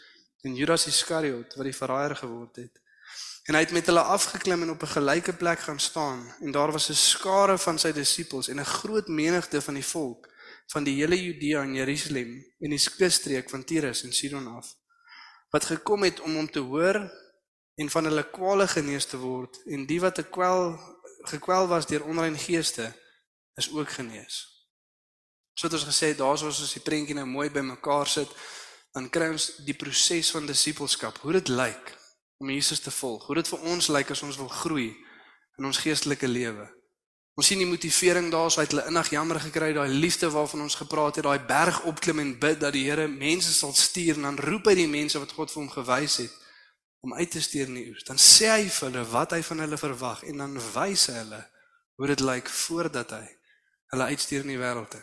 [0.42, 2.82] en Judas Iskariot wat die verraaier geword het.
[3.50, 6.72] En hy het met hulle afgeklim en op 'n gelyke plek gaan staan en daar
[6.72, 10.30] was 'n skare van sy disippels en 'n groot menigte van die volk
[10.68, 14.76] van die hele Judea en Jerusalem en die kusstreek van Tyrus en Sidon af
[15.50, 17.12] wat gekom het om hom te hoor
[17.76, 20.80] en van hulle kwale genees te word en die wat te kwel
[21.22, 22.94] gekwel was deur onrein geeste
[23.56, 24.48] is ook genees.
[25.54, 28.30] So het ons gesê daar's ons as die prentjie nou mooi bymekaar sit,
[28.96, 31.96] dan kry ons die proses van disippelskap, hoe dit lyk
[32.42, 33.26] om Jesus te volg.
[33.26, 34.90] Hoe dit vir ons lyk as ons wil groei
[35.60, 36.66] in ons geestelike lewe.
[37.40, 41.20] Ons sien die motivering daar's uit hulle innig jammer gekry, daai liefde waarvan ons gepraat
[41.20, 44.68] het, daai berg opklim en bid dat die Here mense sal stuur en dan roep
[44.68, 46.36] hy die mense wat God vir hom gewys het
[47.02, 48.04] om uit te stuur in die oes.
[48.06, 51.42] Dan sê hy vir hulle wat hy van hulle verwag en dan wys hy hulle
[52.02, 53.24] hoe dit lyk voordat hy
[53.94, 55.00] hulle uitstuur in die wêreld.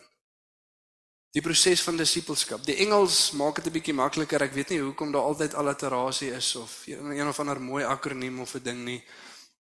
[1.38, 2.64] Die proses van disippelskap.
[2.66, 4.42] Die Engels maak dit 'n bietjie makliker.
[4.42, 8.55] Ek weet nie hoekom daar altyd alliterasie is of een of ander mooi akroniem of
[8.55, 9.05] 'n ding nie.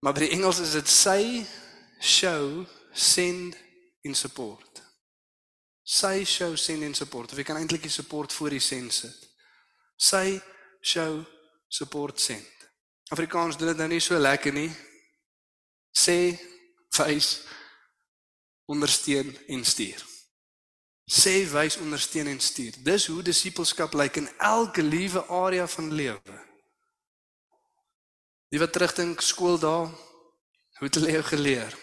[0.00, 1.46] Maar by die Engels is dit say,
[2.00, 3.56] show, send
[4.02, 4.82] en support.
[5.82, 7.30] Say, show, send en support.
[7.32, 9.28] Of jy kan eintlik die support voor die send sit.
[9.96, 10.42] Say,
[10.80, 11.24] show,
[11.68, 12.52] support send.
[13.08, 14.72] Afrikaans doen dit nou nie so lekker nie.
[15.92, 16.40] Sê,
[16.96, 17.40] wys,
[18.64, 20.15] ondersteun en stuur.
[21.06, 22.74] Sê, wys, ondersteun en stuur.
[22.82, 26.38] Dis hoe disippelskap lyk in elke liewe area van lewe.
[28.50, 29.86] Die wat terugdink skool daar,
[30.78, 31.76] hoe het hulle jou geleer?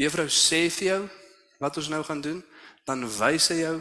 [0.00, 1.02] Juffrou sê vir jou
[1.60, 2.40] wat ons nou gaan doen,
[2.84, 3.76] dan wys sy jou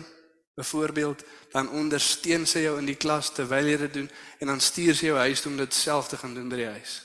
[0.53, 4.93] Byvoorbeeld, dan ondersteun sy jou in die klas terwyl jy dit doen en dan stuur
[4.93, 6.99] sy jou huis toe om dit self te gaan doen by die huis.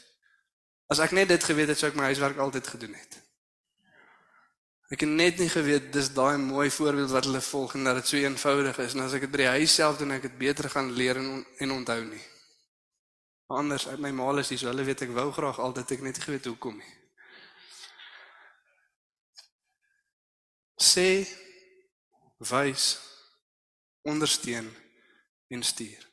[0.92, 3.16] As ek net dit geweet het, sou ek my huiswerk altyd gedoen het.
[4.88, 8.08] Ek het net nie geweet dis daai mooi voorbeeld wat hulle volg en dat dit
[8.08, 10.70] so eenvoudig is en as ek dit by die huis self doen, ek het beter
[10.72, 12.24] gaan leer en en onthou nie.
[13.52, 16.24] Anders uit my maal is dis, hulle weet ek wou graag altyd ek net nie
[16.24, 16.94] geweet hoekom nie.
[20.78, 21.26] Sê,
[22.48, 22.90] wys,
[24.08, 24.68] ondersteun
[25.52, 26.04] en stuur.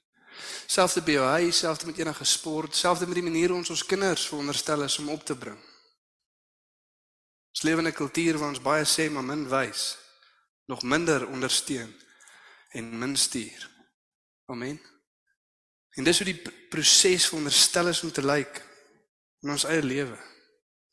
[0.68, 4.28] Selfs by jou huis, selfs met enige sport, selfs met die manier ons ons kinders
[4.28, 5.60] veronderstel is om op te bring.
[7.66, 9.98] Lewe in 'n kultuur waar ons baie sê maar min wys,
[10.66, 11.94] nog minder ondersteun
[12.70, 13.70] en min stuur.
[14.46, 14.82] Amen.
[15.96, 18.62] En dis hoe die pr- proses veronderstel is om te lyk
[19.42, 20.18] in ons eie lewe.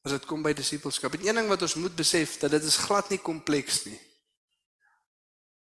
[0.03, 1.15] As dit kom by disippelskap.
[1.15, 4.01] En een ding wat ons moet besef dat dit is glad nie kompleks nie.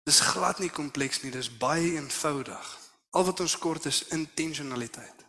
[0.08, 2.68] Dis glad nie kompleks nie, dis baie eenvoudig.
[3.10, 5.24] Al wat ons kort is intentionaliteit.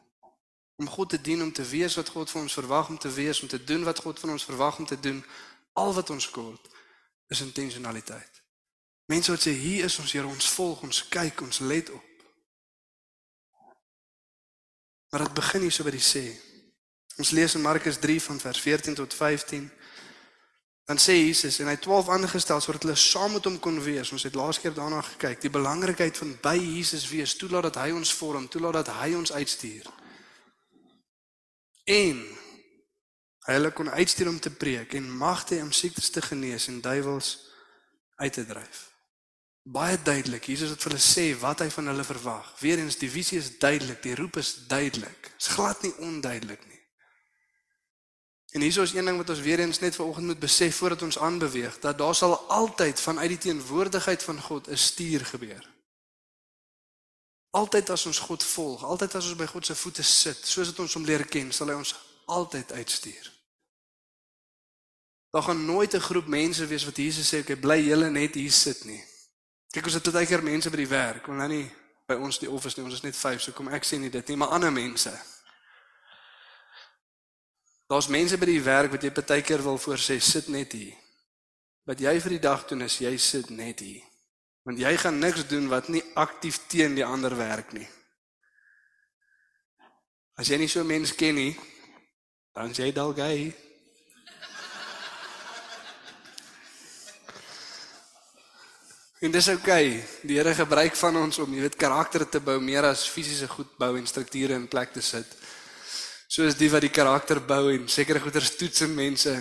[0.79, 3.41] Om God te dien, om te wees wat God van ons verwag om te wees,
[3.41, 5.25] om te doen wat God van ons verwag om te doen,
[5.73, 6.69] al wat ons kort
[7.27, 8.41] is intentionaliteit.
[9.09, 12.05] Mense wat sê hier is ons Here, ons volg, ons kyk, ons let op.
[15.09, 16.25] Maar dit begin hier so by die sê.
[17.17, 19.65] Ons lees in Markus 3 van vers 14 tot 15.
[20.89, 24.09] Dan sê Jesus en hy het 12 aangestel sodat hulle saam met hom kon wees.
[24.13, 27.91] Ons het laas keer daarna gekyk, die belangrikheid van by Jesus wees, toelaat dat hy
[27.97, 29.89] ons vorm, toelaat dat hy ons uitstuur.
[31.89, 32.21] En
[33.55, 37.37] hulle kon uitstuur om te preek en magte om siektes te genees en duiwels
[38.15, 38.89] uit te dryf.
[39.63, 42.47] Baie duidelik, Jesus het vir hulle sê wat hy van hulle verwag.
[42.59, 45.29] Weerens die visie is duidelik, die roep is duidelik.
[45.29, 46.79] Dit is glad nie onduidelik nie.
[48.51, 51.19] En hieso is een ding wat ons weer eens net vanoggend moet besef voordat ons
[51.19, 55.69] aanbeweeg, dat daar sal altyd vanuit die teenwoordigheid van God 'n stuur gebeur.
[57.49, 60.79] Altyd as ons God volg, altyd as ons by God se voete sit, soos dit
[60.79, 63.38] ons hom leer ken, sal hy ons altyd uitstuur.
[65.29, 68.51] Daar gaan nooit 'n groep mense wees wat Jesus sê, "Oké, bly julle net hier
[68.51, 69.03] sit nie."
[69.69, 71.71] Kyk, ons het baie keer mense by die werk, want nou nie
[72.07, 74.27] by ons die office nie, ons is net 5, so kom ek sê nie dit
[74.27, 75.11] nie, maar ander mense.
[77.89, 80.95] Daar's mense by die werk wat jy baie keer wil voorsê, sit net hier.
[81.85, 84.03] Wat jy vir die dag doen is jy sit net hier.
[84.63, 87.87] Want jy gaan niks doen wat nie aktief teen die ander werk nie.
[90.37, 91.55] As jy nie so mens ken nie,
[92.53, 93.49] dan is jy dalk hy.
[99.19, 99.87] En dis oukei.
[99.87, 100.07] Okay.
[100.23, 103.71] Die Here gebruik van ons om, jy weet, karakter te bou meer as fisiese goed
[103.79, 105.27] bou en strukture in plek te sit.
[106.31, 109.33] Soos die wat die karakter bou en sekere goeders toets in mense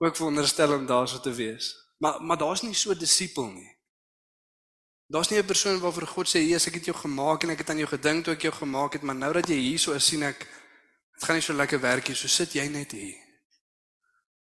[0.00, 1.74] ook veronderstel om daarso te wees.
[2.00, 3.68] Maar maar daar's nie so disipel nie.
[5.10, 7.70] Daar's nie 'n persoon waarvoor God sê, "Jesus, ek het jou gemaak en ek het
[7.70, 10.22] aan jou gedink toe ek jou gemaak het, maar nou dat jy hierso is, sien
[10.22, 10.38] ek
[11.14, 13.16] dit gaan nie so lekker werk nie, so sit jy net hier."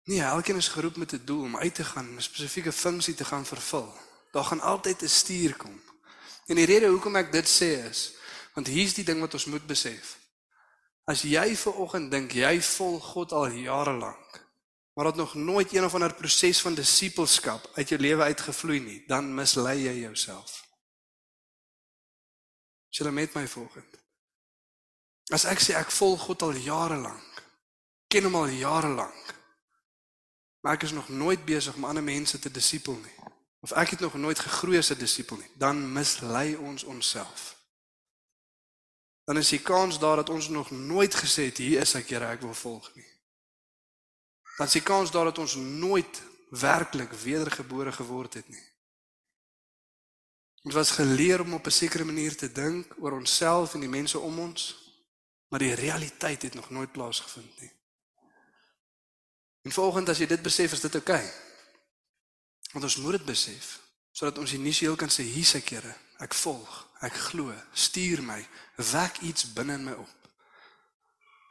[0.03, 3.25] Nee, elkeen is geroep met 'n doel om uit te gaan, 'n spesifieke funksie te
[3.25, 4.06] gaan vervul.
[4.31, 5.81] Daar gaan altyd 'n stuur kom.
[6.45, 8.13] En die rede hoekom ek dit sê is,
[8.53, 10.17] want hier's die ding wat ons moet besef.
[11.05, 14.39] As jy ver oggend dink jy volg God al jare lank,
[14.93, 19.03] maar dat nog nooit een of ander proses van disippelskap uit jou lewe uitgevloei nie,
[19.07, 20.63] dan mislei jy jouself.
[22.89, 23.99] Julle met my volgend.
[25.29, 27.43] As ek sê ek volg God al jare lank,
[28.07, 29.33] ken hom al jare lank,
[30.63, 33.16] maar ek is nog nooit besig om ander mense te disipel nie,
[33.67, 37.57] of ek het nog nooit gegroei as 'n disipel nie, dan mislei ons onsself.
[39.23, 42.25] Dan is die kans daar dat ons nog nooit gesê het hier is ek Here
[42.25, 43.11] ek wil volg nie.
[44.57, 48.67] Dan is die kans daar dat ons nooit werklik wedergebore geword het nie.
[50.61, 54.19] Ons was geleer om op 'n sekere manier te dink oor onsself en die mense
[54.19, 54.75] om ons,
[55.47, 57.71] maar die realiteit het nog nooit plaasgevind nie.
[59.61, 61.25] En volgens as jy dit besef, is dit oukei.
[61.25, 61.46] Okay.
[62.73, 63.77] Want ons moet dit besef
[64.17, 65.91] sodat ons initieel kan sê hier's ek Here,
[66.25, 68.39] ek volg, ek glo, stuur my,
[68.81, 70.29] wek iets binne in my op.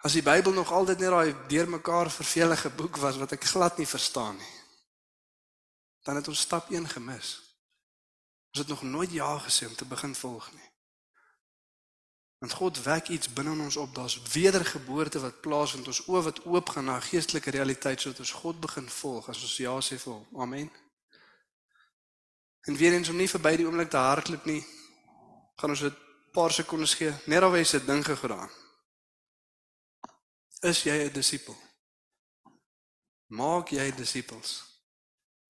[0.03, 3.87] As die Bybel nog altyd net daai deurmekaar vervelige boek was wat ek glad nie
[3.87, 4.55] verstaan nie,
[6.07, 7.37] dan het ons stap 1 gemis.
[8.51, 10.71] Ons het nog nooit ja gesê om te begin volg nie.
[12.39, 16.43] Want God wek iets binne in ons op, daar's wedergeboorte wat plaasvind, ons oë wat
[16.45, 20.13] oop gaan na geestelike realiteit sodat ons God begin volg as ons ja sê vir
[20.13, 20.27] hom.
[20.43, 20.71] Amen.
[22.67, 24.63] En weer eens om nie verby die oomblik te hardloop nie,
[25.57, 28.51] gaan ons dit 'n paar sekondes gee, net alweer se ding gedaan.
[30.61, 31.57] Is jy 'n disipel?
[33.27, 34.65] Maak jy disippels?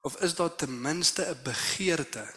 [0.00, 2.34] Of is daar ten minste 'n begeerte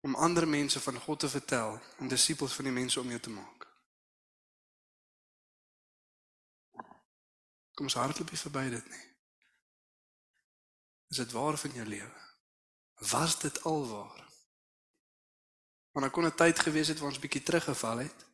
[0.00, 3.30] om ander mense van God te vertel en disippels van die mense om jou te
[3.30, 3.66] maak?
[7.74, 9.06] Kom ons hardloop nie verby dit nie.
[11.08, 12.29] Is dit waar van jou lewe?
[13.00, 14.28] was dit alwaar.
[15.90, 18.26] Want daar kon 'n tyd gewees het waar ons bietjie teruggeval het.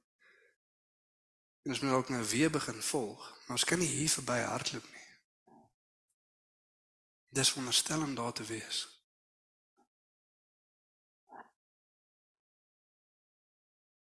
[1.62, 4.88] En ons moet ook nou weer begin volg, maar ons kan nie hier verby hardloop
[4.92, 5.06] nie.
[7.28, 8.88] Dis wonderstel om daar te wees.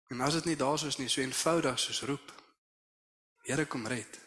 [0.07, 2.33] En as dit nie daar soos nie, so eenvoudig soos roep.
[3.37, 4.19] Here kom red.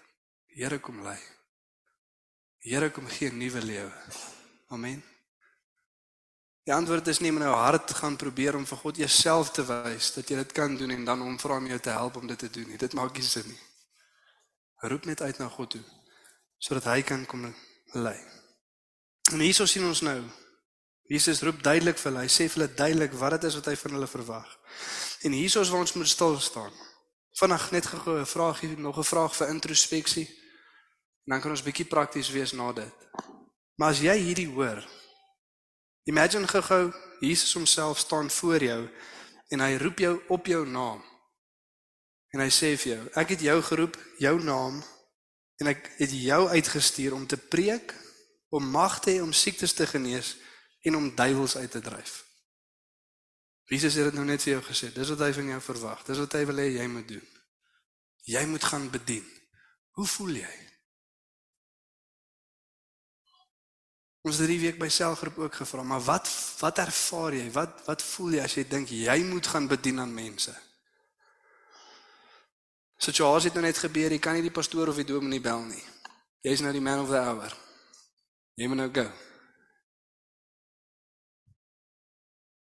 [0.47, 1.21] Here kom lei.
[2.59, 4.03] Here kom gee 'n nuwe lewe.
[4.69, 5.12] Amen.
[6.63, 9.65] Die antwoord is nie om in jou hart gaan probeer om vir God jouself te
[9.67, 12.27] wys dat jy dit kan doen en dan hom vra om jou te help om
[12.27, 12.79] dit te doen nie.
[12.79, 13.59] Dit maak nie sin nie.
[14.87, 15.83] Roep net uit na God toe
[16.63, 17.49] sodat hy kan kom
[17.99, 18.19] lei.
[19.33, 20.21] En hierso sien ons nou
[21.11, 22.23] Jesus roep duidelik vir hulle.
[22.23, 24.53] Hy sê vir hulle duidelik wat dit is wat hy van hulle verwag.
[25.27, 26.73] En hierso is waar ons moet stil staan.
[27.41, 30.29] Vanaand net gou 'n vraagie, nog 'n vraag vir introspeksie.
[31.27, 32.95] En dan kan ons bietjie prakties wees na dit.
[33.77, 34.85] Maar as jy hierdie hoor,
[36.05, 38.89] imagine gou Jesus homself staan voor jou
[39.49, 41.03] en hy roep jou op jou naam.
[42.33, 44.81] En hy sê vir jou, ek het jou geroep, jou naam
[45.61, 47.93] en ek het jou uitgestuur om te preek,
[48.51, 50.35] om mag te hê om siektes te genees
[50.83, 52.23] en om duiwels uit te dryf.
[53.73, 54.91] Jesus het dit nou net vir jou gesê.
[54.93, 56.03] Dis wat hy van jou verwag.
[56.05, 57.29] Dis wat hy wil hê jy moet doen.
[58.29, 59.25] Jy moet gaan bedien.
[59.97, 60.57] Hoe voel jy?
[64.23, 66.29] Ons het hierdie week by selfgroep ook gevra, maar wat
[66.61, 67.49] wat ervaar jy?
[67.51, 70.55] Wat wat voel jy as jy dink jy moet gaan bedien aan mense?
[73.03, 75.83] Situasie het nou net gebeur, jy kan nie die pastoor of die dominee bel nie.
[76.47, 77.51] Jy's nou die man of the hour.
[78.55, 79.07] Jy moet nou go.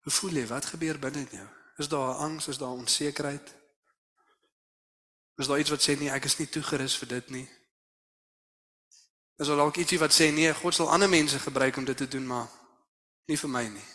[0.02, 0.46] Hoe voel jy?
[0.48, 1.48] Wat gebeur binne in jou?
[1.84, 3.52] Is daar angs, is daar onsekerheid?
[5.36, 7.48] Is daar iets wat sê nee, ek is nie toegerus vir dit nie?
[9.36, 12.08] Is daar dalk ietsie wat sê nee, God sal ander mense gebruik om dit te
[12.08, 12.48] doen, maar
[13.26, 13.88] nie vir my nie.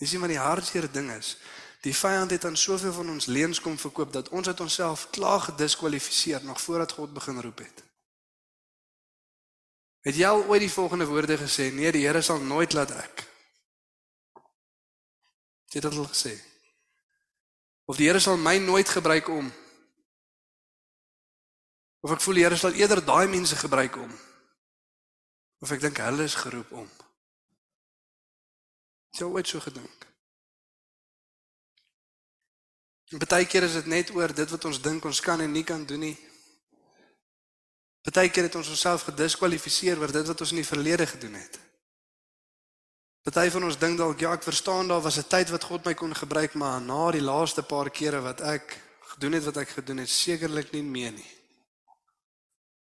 [0.00, 1.36] Dis nie maar die hartseer ding is.
[1.84, 5.40] Die vyand het aan soveel van ons leuns kom verkoop dat ons het onsself klaar
[5.40, 7.84] gediskwalifiseer nog voordat God begin roep het.
[10.00, 11.68] Het jy al ooit die volgende woorde gesê?
[11.72, 13.24] Nee, die Here sal nooit laat ek.
[15.68, 16.32] Het jy dit al gesê?
[17.84, 19.52] Of die Here sal my nooit gebruik om
[22.00, 24.12] Of ek voel die Here sal eerder daai mense gebruik om.
[25.60, 26.88] Of ek dink hulle is geroep om.
[29.18, 30.06] Jy ooit so gedink?
[33.10, 35.64] En baie keer is dit net oor dit wat ons dink ons kan en nie
[35.66, 36.16] kan doen nie.
[38.06, 41.58] Partykeer het ons onsself gediskwalifiseer oor dit wat ons in die verlede gedoen het.
[43.26, 45.94] Party van ons dink dalk ja, ek verstaan daar was 'n tyd wat God my
[45.94, 49.98] kon gebruik, maar na die laaste paar kere wat ek gedoen het wat ek gedoen
[49.98, 51.39] het, sekerlik nie meer nie.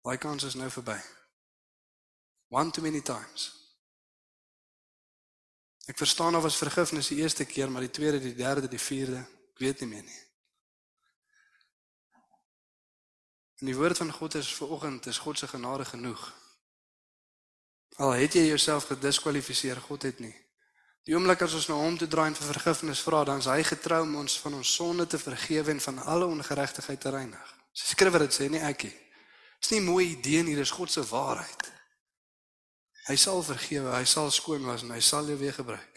[0.04, 1.00] Daai kans is nou verby.
[2.52, 3.52] One too many times.
[5.88, 9.24] Ek verstaan daar was vergifnis die eerste keer, maar die tweede, die derde, die vierde,
[9.52, 10.22] ek weet nie meer nie.
[13.64, 16.24] En die woord van God is vir oggend is God se genade genoeg.
[18.04, 20.34] Al het jy jouself gediskwalifiseer, God het nie.
[21.04, 23.60] Die oomblik as ons na hom toe draai en vir vergifnis vra, dan is hy
[23.68, 27.56] getrou om ons van ons sonde te vergewe en van alle ongeregtigheid te reinig.
[27.76, 28.96] Sy skryf dit sê nie ek nie.
[29.64, 31.72] Dis nie 'n mooi idee nie, dis God se waarheid.
[33.08, 35.94] Hy sal vergewe, hy sal skoon was en hy sal jou weer gebruik.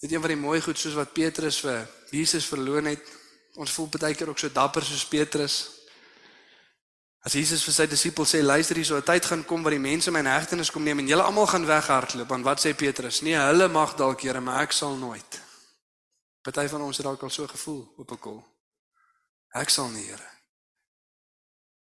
[0.00, 3.22] Dit een van die mooi goed soos wat Petrus vir Jesus verloon het,
[3.60, 5.56] Ons voel baie keer ook so dapper soos Petrus.
[7.22, 9.78] As Jesus vir sy disippels sê, luister hier, so 'n tyd gaan kom waar die
[9.78, 13.20] mense my in hegtenis kom neem en julle almal gaan weghardloop, dan wat sê Petrus?
[13.20, 15.40] Nee, hulle mag dalk, Here, maar ek sal nooit.
[16.42, 18.44] Party van ons het dalk al so gevoel op 'n kol.
[19.54, 20.31] Ek sal nie, Here.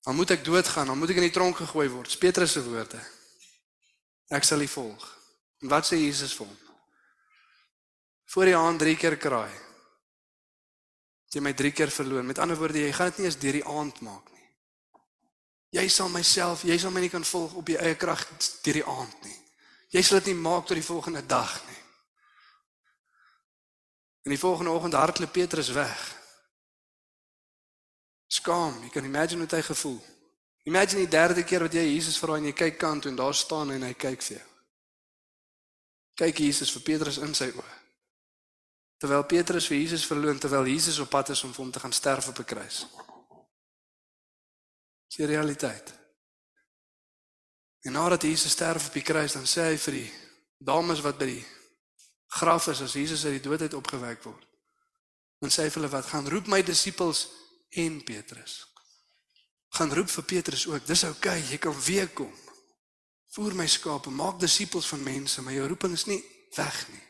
[0.05, 2.19] Dan moet ek doodgaan, dan moet ek in die tronk gegooi word.
[2.21, 3.01] Petrus se woorde.
[4.29, 5.05] Ek sal U volg.
[5.65, 6.57] En wat sê Jesus vir hom?
[8.33, 9.65] Voor die aand drie keer kraai
[11.35, 12.25] jy my 3 keer verloon.
[12.25, 14.43] Met ander woorde, jy gaan dit nie eens deur die aand maak nie.
[15.75, 18.23] Jy sal myself, jy sal my nie kan volg op jou eie krag
[18.63, 19.39] deur die aand nie.
[19.95, 21.81] Jy sal dit nie maak tot die volgende dag nie.
[24.25, 26.05] En die volgende oggend hardloop Petrus weg.
[28.27, 30.01] Skaam, jy kan imagine hoe hy gevoel.
[30.65, 33.35] Imagine die derde keer wat jy Jesus vra en jy kyk kant toe en daar
[33.37, 34.45] staan en hy kyk vir jou.
[36.15, 37.73] Kyk Jesus vir Petrus in sy oë.
[39.03, 41.93] Terwyl Petrus vir Jesus verloon terwyl Jesus op pad is om vir hom te gaan
[41.93, 42.85] sterf op 'n kruis.
[45.07, 45.93] Dis die realiteit.
[47.85, 50.11] En nadat Jesus sterf op die kruis, dan sê hy vir die
[50.57, 51.45] dames wat by die
[52.27, 54.47] graf is as Jesus uit die dood uit opgewek word.
[55.39, 57.27] Dan sê hy vir hulle wat gaan roep my disippels
[57.69, 58.73] en Petrus.
[59.75, 60.85] Gaan roep vir Petrus ook.
[60.85, 62.33] Dis oukei, okay, jy kan weer kom.
[63.35, 66.21] Voer my skape, maak disippels van mense, maar jou roeping is nie
[66.55, 67.03] weg nie.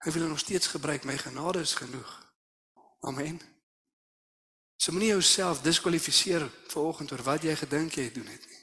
[0.00, 2.10] Hy wil nog steeds gebruik my genade is genoeg.
[3.00, 3.40] Amen.
[4.76, 8.60] So moenie jouself diskwalifiseer vanoggend oor wat jy gedink jy doen het nie.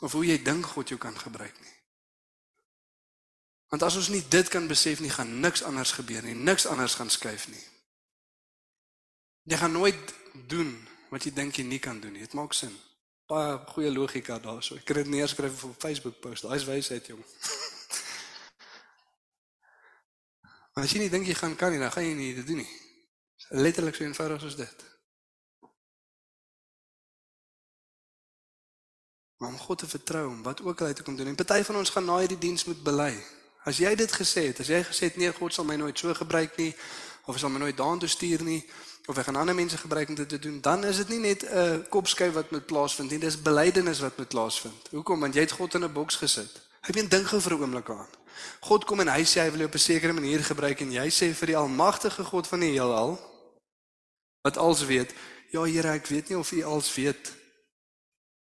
[0.00, 1.76] Of hoe jy dink God jou kan gebruik nie.
[3.68, 6.34] Want as ons nie dit kan besef nie, gaan niks anders gebeur nie.
[6.34, 7.62] Niks anders gaan skuif nie.
[9.42, 10.14] Jy gaan nooit
[10.46, 10.70] doen
[11.10, 12.22] wat jy dink jy nie kan doen nie.
[12.22, 12.72] Dit maak sin.
[13.26, 14.76] Baie goeie logika daarso.
[14.78, 16.46] Ek kan dit neerskryf op Facebook post.
[16.46, 17.24] Daai's wysheid, jong.
[20.72, 22.62] Maar as jy nie dink jy gaan kan nie, dan gaan jy nie dit doen
[22.62, 22.70] nie.
[23.60, 24.84] Letterlik so eenvoudig soos dit.
[29.36, 31.28] Maar om God te vertrou om wat ook al hy te kom doen.
[31.28, 33.10] En party van ons gaan na hierdie diens moet bely.
[33.68, 36.14] As jy dit gesê het, as jy gesê het nee, God sal my nooit so
[36.16, 36.70] gebruik nie
[37.28, 38.62] of sal my nooit daartoe stuur nie
[39.06, 41.42] of hy gaan ander mense gebruik om dit te doen, dan is dit nie net
[41.42, 44.88] 'n uh, kopskuif wat moet plaasvind nie, dis belydenis wat moet plaasvind.
[44.90, 45.20] Hoekom?
[45.20, 46.60] Want jy het God in 'n boks gesit.
[46.80, 48.08] Ek meen dink gou vir 'n oomblik aan.
[48.60, 51.08] God kom en hy sê hy wil jou op 'n sekere manier gebruik en jy
[51.10, 53.18] sê vir die almagtige God van die heelal
[54.42, 55.14] wat alles weet,
[55.50, 57.32] ja Here, ek weet nie of U alles weet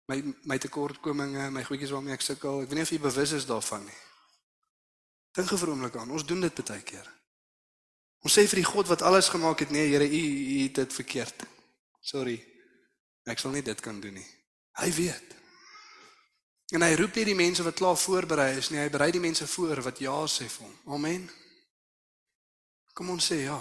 [0.07, 2.61] my my tekortkominge, my goedjies waarmee ek sukkel.
[2.61, 3.99] Ek weet nie of U bewus is daarvan nie.
[5.31, 6.11] Dink vir 'n oomblik aan.
[6.11, 7.18] Ons doen dit baie keer.
[8.25, 10.93] Ons sê vir die God wat alles gemaak het, nee Here, U U het dit
[10.93, 11.45] verkeerd.
[12.01, 12.37] Sorry.
[13.29, 14.27] Ek sal nie dit kan doen nie.
[14.79, 15.35] Hy weet.
[16.75, 19.47] En hy roep nie die mense wat klaar voorberei is nie, hy berei die mense
[19.49, 20.75] voor wat ja sê vir hom.
[20.97, 21.29] Amen.
[22.93, 23.57] Kom ons sê ja.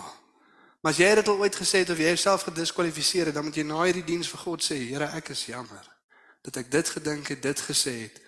[0.82, 3.56] Maar as jy dit al ooit gesê het of jy jouself gediskwalifiseer het, dan moet
[3.56, 5.86] jy na hierdie diens vir God sê, Here, ek is jammer
[6.46, 8.20] dat ek dit gedink het, dit gesê het,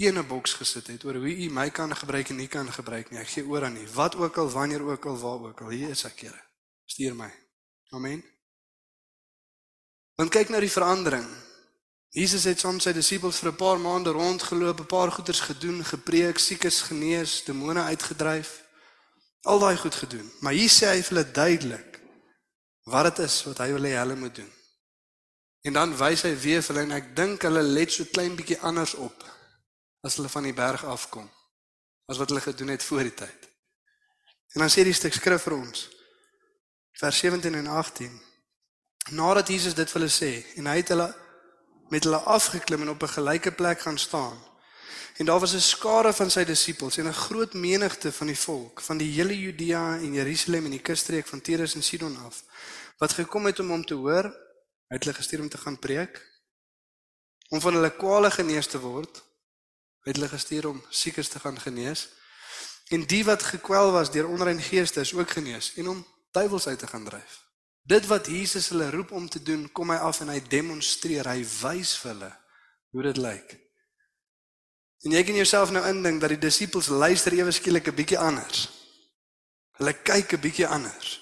[0.00, 3.10] een 'n boks gesit het oor hoe U my kan gebruik en nie kan gebruik
[3.10, 3.20] nie.
[3.20, 3.86] Ek gee oor aan U.
[3.94, 6.42] Wat ook al, wanneer ook al, waar ook al, hier is ek, Here.
[6.84, 7.30] Stuur my.
[7.90, 8.24] Amen.
[10.14, 11.26] Want kyk nou die verandering.
[12.10, 16.38] Jesus het saam sy disippels vir 'n paar maande rondgeloop, 'n paar goeders gedoen, gepreek,
[16.38, 18.64] siekes genees, demone uitgedryf.
[19.42, 20.32] Al daai goed gedoen.
[20.40, 22.00] Maar hier sê hy vir hulle duidelik
[22.84, 24.52] wat dit is wat hy wil hê hulle moet doen.
[25.62, 28.60] En dan wys hy weer vir hulle en ek dink hulle let so klein bietjie
[28.60, 29.39] anders op
[30.00, 31.30] as hulle van die berg afkom
[32.10, 33.48] as wat hulle gedoen het voor die tyd.
[34.54, 35.86] En dan sê die stuk skrif vir ons
[37.00, 38.16] vers 17 en 18
[39.16, 41.08] nadat Jesus dit vir hulle sê en hy het hulle
[41.90, 44.38] met hulle afgeklim en op 'n gelyke plek gaan staan.
[45.16, 48.80] En daar was 'n skare van sy disippels en 'n groot menigte van die volk
[48.80, 52.44] van die hele Judea en Jerusalem en die kusstreek van Tyrus en Sidon af
[52.98, 54.24] wat gekom het om hom te hoor.
[54.88, 56.28] Hy het hulle gestuur om te gaan preek
[57.48, 59.22] om van hulle kwale genees te word.
[60.02, 62.08] Het hulle gestuur om siekes te gaan genees.
[62.88, 66.78] En die wat gekwel was deur onrein geeste is ook genees en om duiwels uit
[66.78, 67.44] te gaan dryf.
[67.82, 71.44] Dit wat Jesus hulle roep om te doen, kom hy af en hy demonstreer, hy
[71.62, 72.30] wys vir hulle
[72.90, 73.56] hoe dit lyk.
[75.00, 78.68] En jy kan jouself nou indink dat die disippels luister ewe skielik 'n bietjie anders.
[79.78, 81.20] Hulle kyk 'n bietjie anders.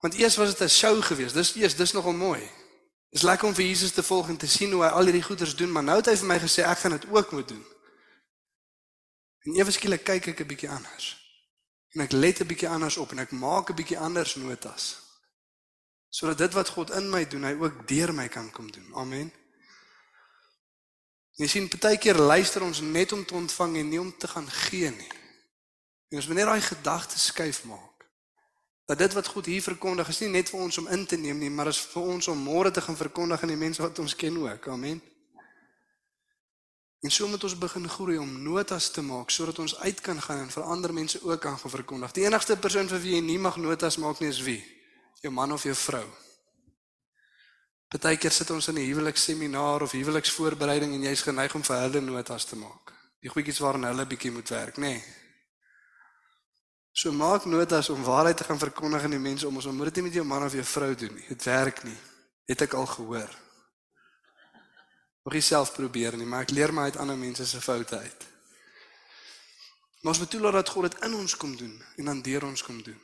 [0.00, 1.34] Want eers was dit 'n show geweest.
[1.34, 2.50] Dis eers dis nogal mooi.
[3.10, 5.56] Dis lekker om vir Jesus te volg en te sien hoe hy al hierdie goeders
[5.56, 7.64] doen, maar nou het hy vir my gesê ek gaan dit ook moet doen.
[9.46, 11.16] En ewe skielik kyk ek 'n bietjie anders.
[11.96, 15.08] En ek let 'n bietjie anders op en ek maak 'n bietjie anders notas
[16.08, 18.94] sodat dit wat God in my doen, hy ook deur my kan kom doen.
[18.94, 19.32] Amen.
[21.38, 24.90] Jy sien partykeer luister ons net om te ontvang en nie om te gaan gee
[24.90, 25.12] nie.
[26.08, 27.97] En ons moet net daai gedagtes skuif maak.
[28.88, 31.38] Dat dit wat God hier verkondig is nie net vir ons om in te neem
[31.38, 34.16] nie, maar is vir ons om môre te gaan verkondig aan die mense wat ons
[34.16, 34.68] ken ook.
[34.72, 35.02] Amen.
[37.04, 40.40] En so moet ons begin groei om notas te maak sodat ons uit kan gaan
[40.46, 42.16] en vir ander mense ook kan verkondig.
[42.16, 44.64] Die enigste persoon vir wie jy nie mag notas maak nie is wie?
[45.20, 46.06] jou man of jou vrou.
[47.88, 52.44] Partykeer sit ons in 'n huweliksseminar of huweliksvoorbereiding en jy's geneig om vir hulle notas
[52.44, 52.92] te maak.
[53.20, 54.80] Die goedjies waarna hulle bietjie moet werk, nê.
[54.80, 55.17] Nee.
[56.92, 60.00] So maak notas om waarheid te gaan verkondig aan die mense om ons moet dit
[60.00, 61.26] nie met jou man of jou vrou doen nie.
[61.28, 61.96] Dit werk nie.
[62.48, 63.36] Het ek al gehoor.
[65.22, 68.26] Mag jy self probeer nie, maar ek leer my uit ander mense se foute uit.
[70.00, 72.62] Maar ons moet toelaat dat God dit in ons kom doen en dan deur ons
[72.62, 72.96] kom doen.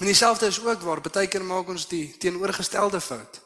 [0.00, 3.40] En dieselfde is ook waar baie keer maak ons die teenoorgestelde fout.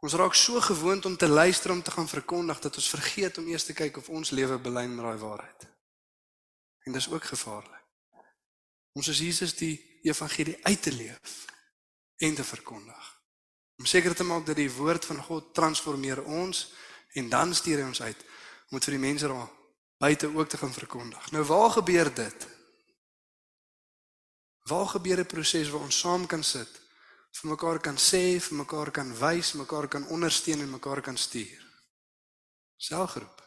[0.00, 3.48] Ons raak so gewoond om te luister om te gaan verkondig dat ons vergeet om
[3.48, 5.66] eers te kyk of ons lewe belyn met daai waarheid.
[6.86, 7.79] En dis ook gevaarlik.
[8.92, 11.44] Ons is Jesus die evangelie uit te leef
[12.16, 13.08] en te verkondig.
[13.80, 16.66] Om seker te maak dat die woord van God transformeer ons
[17.16, 18.26] en dan stuur hy ons uit
[18.70, 19.48] om dit vir die mense daar
[20.00, 21.30] buite ook te gaan verkondig.
[21.30, 22.46] Nou waar gebeur dit?
[24.68, 26.80] Waar gebeur 'n proses waar ons saam kan sit,
[27.32, 31.66] vir mekaar kan sê, vir mekaar kan wys, mekaar kan ondersteun en mekaar kan stuur?
[32.76, 33.42] Selgroep.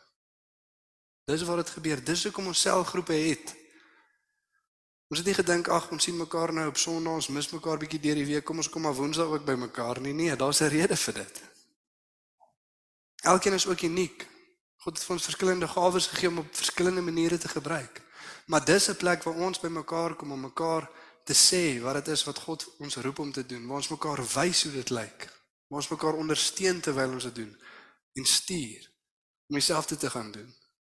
[1.25, 2.03] Dis waar dit gebeur.
[2.03, 3.55] Dis hoekom ons selgroepe het.
[5.13, 7.99] Ons het nie gedink ag ons sien mekaar nou op Sondag, ons mis mekaar bietjie
[8.01, 10.13] deur die week, kom ons kom maar Woensdag ook by mekaar nie.
[10.17, 11.41] Nee, daar's 'n rede vir dit.
[13.21, 14.25] Elkeen is ook uniek.
[14.77, 18.01] God het vir ons verskillende gawes gegee om op verskillende maniere te gebruik.
[18.47, 20.89] Maar dis 'n plek waar ons bymekaar kom om mekaar
[21.25, 23.67] te sê wat dit is wat God ons roep om te doen.
[23.67, 25.29] Waar ons mekaar wys hoe dit lyk.
[25.67, 27.61] Waar ons mekaar ondersteun terwyl ons dit doen
[28.13, 28.91] en stuur
[29.47, 30.55] om dieselfde te gaan doen.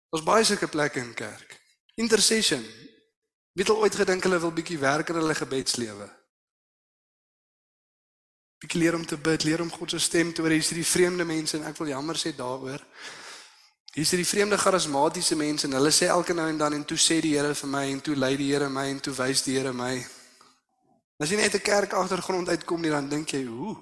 [0.10, 1.62] Ons baie sulke plekke in kerk.
[1.96, 2.93] Intercession.
[3.54, 6.08] Wie het al ooit gedink hulle wil bietjie werk in hulle gebedslewe?
[8.58, 10.56] Bietjie leer om te bid, leer om God se stem te hoor.
[10.56, 12.82] Hier's hierdie vreemde mense en ek wil jammer sê daaroor.
[13.94, 17.20] Hier's hierdie vreemde charismatiese mense en hulle sê elke nou en dan en toe sê
[17.22, 19.74] die Here vir my en toe lei die Here my en toe wys die Here
[19.74, 19.94] my.
[21.22, 23.78] As jy net 'n kerk agtergrond uitkom nie dan dink jy, "Hoe?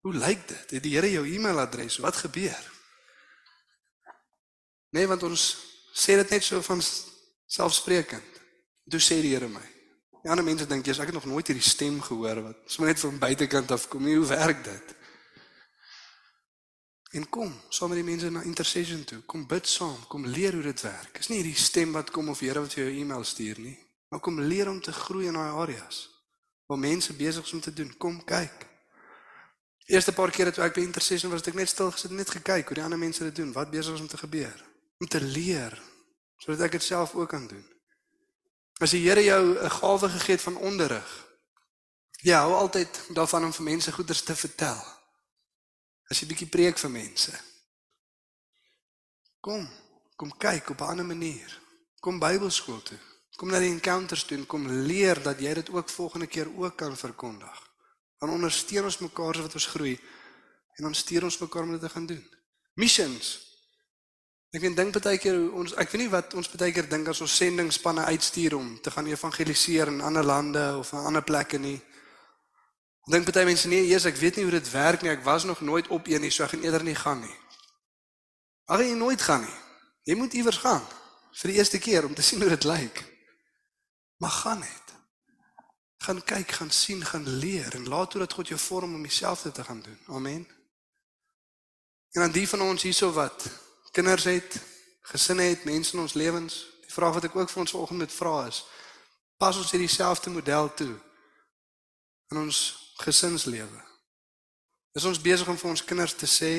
[0.00, 0.70] Hoe lyk dit?
[0.70, 1.98] Het die Here jou e-mailadres?
[1.98, 2.72] Wat gebeur?"
[4.90, 5.56] Nee, want ons
[5.92, 6.80] sê dit net so van
[7.46, 8.40] selfsprekend.
[8.90, 9.64] Toe sê die Here my.
[10.24, 13.00] Die ander mense dink jy's ek het nog nooit hierdie stem gehoor wat sommer net
[13.00, 14.06] van buitekant af kom.
[14.08, 14.94] Hoe werk dit?
[17.14, 19.20] En kom, saam met die mense na intercession toe.
[19.30, 21.12] Kom bid saam, kom leer hoe dit werk.
[21.20, 23.76] Dis nie hierdie stem wat kom of Here wat vir jou e-mail stuur nie,
[24.10, 26.08] maar kom leer om te groei in daai areas
[26.66, 27.90] waar mense besig is om te doen.
[28.00, 28.66] Kom kyk.
[29.86, 32.30] Eerste paar kere toe ek by intercession was, het ek net stil gesit en net
[32.32, 34.64] gekyk hoe die ander mense dit doen, wat besig is om te gebeur,
[34.96, 35.76] om te leer
[36.36, 37.64] sodat ek dit self ook kan doen.
[38.82, 41.26] As die Here jou 'n gawe gegee het van onderrig,
[42.22, 44.82] ja, hou altyd daarvan om vir mense goeders te vertel.
[46.10, 47.32] As jy bietjie preek vir mense.
[49.40, 49.68] Kom,
[50.16, 51.60] kom kyk op 'n ander manier.
[52.00, 52.98] Kom Bybelskool toe.
[53.36, 56.76] Kom na die encounters toe en kom leer dat jy dit ook volgende keer ook
[56.76, 57.70] kan verkondig.
[58.18, 60.00] Dan ondersteun ons mekaar sodat ons groei
[60.76, 62.24] en ons stuur ons mekaar om dit te gaan doen.
[62.74, 63.43] Missions.
[64.54, 67.20] Ek weet dink baie keer ons ek weet nie wat ons baie keer dink as
[67.24, 71.80] ons sendingspanne uitstuur om te gaan evangeliseer in ander lande of in ander plekke nie.
[73.10, 75.10] Dink baie mense nee, Jesus, ek weet nie hoe dit werk nie.
[75.10, 77.34] Ek was nog nooit op een nie, so ek gaan eerder nie gaan nie.
[78.70, 79.58] Ag jy nooit gaan nie.
[80.06, 80.86] Jy moet iewers gaan
[81.34, 83.02] vir die eerste keer om te sien hoe dit lyk.
[84.22, 84.94] Maar gaan net.
[86.06, 89.50] Gaan kyk, gaan sien, gaan leer en laat toe dat God jou vorm om dieselfde
[89.52, 89.98] te gaan doen.
[90.14, 90.46] Amen.
[92.14, 93.50] En dan die van ons hierso wat
[93.94, 94.58] kinders het,
[95.10, 96.60] gesinne het, mense in ons lewens.
[96.84, 98.64] Die vraag wat ek ook vir ons vanoggend moet vra is:
[99.38, 100.92] pas ons hierdie selfde model toe
[102.32, 102.60] in ons
[103.02, 103.82] gesinslewe?
[104.94, 106.52] Is ons besig om vir ons kinders te sê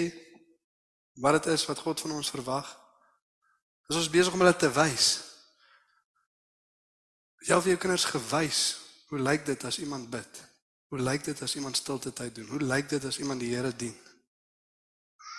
[1.23, 2.67] wat dit is wat God van ons verwag?
[3.89, 5.09] Is ons besig om hulle te wys?
[7.45, 8.61] Jy het vir jou kinders gewys
[9.11, 10.41] hoe lyk dit as iemand bid?
[10.91, 12.49] Hoe lyk dit as iemand stilte tyd doen?
[12.49, 13.95] Hoe lyk dit as iemand die Here dien?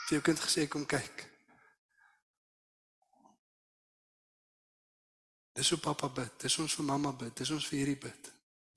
[0.06, 1.25] Vir jou kind gesê kom kyk.
[5.56, 8.28] Dis hoe pappa bid, dis ons vir mamma bid, dis ons vir hierdie bid.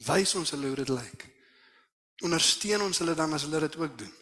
[0.08, 1.26] Wys ons hulle hoe dit lyk.
[2.24, 4.16] Ondersteun ons hulle dan as hulle dit ook doen.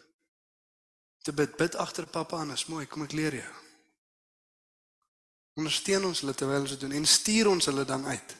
[1.22, 3.54] Te bid, bid agter pappa aan, is mooi, kom ek leer jou.
[5.58, 8.34] Ondersteun ons hulle terwyl ons dit doen en stuur ons hulle dan uit.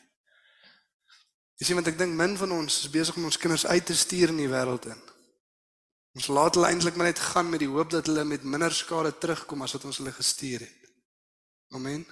[1.59, 3.97] Jy sien want ek dink min van ons is besig om ons kinders uit te
[3.99, 5.01] stuur in die wêreld in.
[6.19, 9.11] Ons laat hulle eintlik maar net gaan met die hoop dat hulle met minder skade
[9.19, 10.95] terugkom as wat ons hulle gestuur het.
[11.75, 12.07] Amen.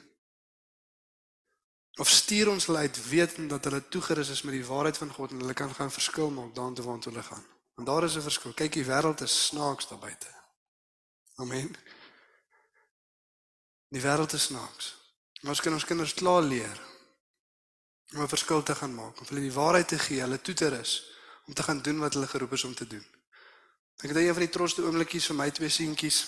[1.97, 5.31] Of stuur ons hulle uit wetend dat hulle toegerus is met die waarheid van God
[5.31, 7.45] en hulle kan gaan verskil maak daartoe waar hulle gaan.
[7.75, 8.53] Want daar is 'n verskil.
[8.53, 10.27] Kyk, die wêreld is snaaks daar buite.
[11.35, 11.77] Amen.
[13.89, 14.97] Die wêreld is snaaks.
[15.43, 16.81] Ons kan ons kinders klaar leer
[18.13, 20.69] om 'n verskil te gaan maak, om hulle die waarheid te gee, hulle toe te
[20.69, 21.15] rus
[21.47, 23.07] om te gaan doen wat hulle geroep is om te doen.
[23.97, 26.27] Ek het een van die trotste oomblikies vir my twee seentjies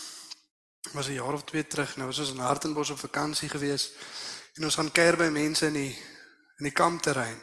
[0.92, 1.96] was 'n jaar of twee terug.
[1.96, 3.92] Nou was ons in Hartenbos op vakansie geweest.
[4.58, 5.92] En ons gaan kuier by mense in die
[6.58, 7.36] in die kampterrein.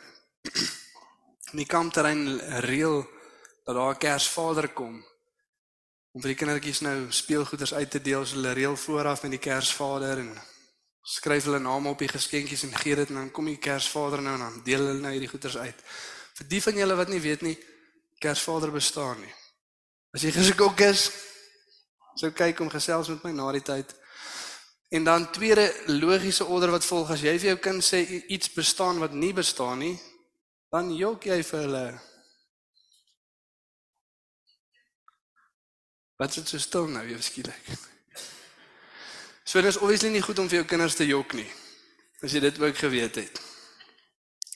[1.54, 3.06] In die kampterrein reël
[3.64, 4.96] dat daar 'n Kersvader kom
[6.12, 8.26] om vir die kindertjies nou speelgoeders uit te deel.
[8.26, 10.36] So hulle reël vooraf met die Kersvader en
[11.02, 14.34] skryf hulle name op die geskenkies en gee dit en dan kom die Kersvader nou
[14.34, 15.84] en dan deel hulle nou hierdie goeders uit.
[16.36, 17.58] Vir die van julle wat nie weet nie,
[18.20, 19.34] Kersvader bestaan nie.
[20.12, 21.12] As jy geskok is,
[22.16, 23.96] sou kyk om gesels met my na die tyd.
[24.90, 29.02] En dan tweede logiese order wat volg as jy vir jou kind sê iets bestaan
[29.02, 29.96] wat nie bestaan nie,
[30.70, 31.86] dan jok jy vir hulle.
[36.22, 37.68] Wat dit so stil nou, jy skielik?
[39.46, 41.46] So dit is obviously nie goed om vir jou kinders te jok nie.
[42.26, 43.42] As jy dit ook geweet het.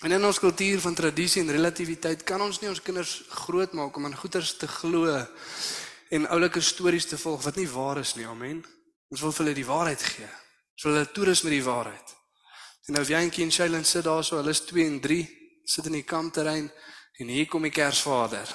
[0.01, 4.09] En in ons kultuur van tradisie en relativiteit kan ons nie ons kinders grootmaak om
[4.09, 5.13] aan goeters te glo
[6.09, 8.25] en oulike stories te volg wat nie waar is nie.
[8.25, 8.63] Amen.
[9.09, 10.29] Ons wil vir hulle die waarheid gee.
[10.77, 12.15] Ons wil hulle toerus met die waarheid.
[12.89, 15.19] En nou Jantjie en Shailen sit daar so, hulle is 2 en 3,
[15.65, 16.69] sit in die kampterrein
[17.19, 18.49] en hier kom die Kersvader.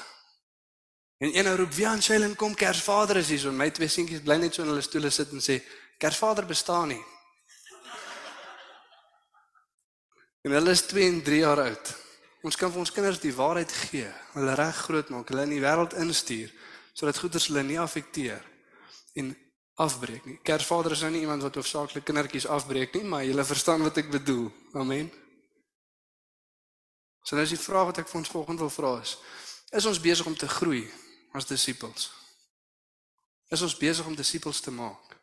[1.23, 4.55] En een roep, "Jan Shailen, kom Kersvader is hier." So my twee seentjies bly net
[4.55, 5.63] so in hulle stoele sit en sê,
[5.99, 7.05] "Kersvader bestaan nie."
[10.43, 11.95] En hulle is 2 en 3 jaar oud.
[12.43, 15.95] Ons kan vir ons kinders die waarheid gee, hulle reg grootmaak, hulle in die wêreld
[15.95, 16.53] instuur
[16.93, 18.43] sodat goeders hulle nie affekteer
[19.15, 19.33] en
[19.75, 20.39] afbreek nie.
[20.43, 24.11] Kersvader is nou nie iemand wat hoofsaaklik kindertjies afbreek nie, maar julle verstaan wat ek
[24.11, 24.51] bedoel.
[24.72, 25.11] Amen.
[27.25, 29.16] So nou is die vraag wat ek vir ons volgende wil vra is:
[29.72, 30.85] Is ons besig om te groei
[31.33, 32.11] as disippels?
[33.51, 35.16] Is ons besig om disippels te maak?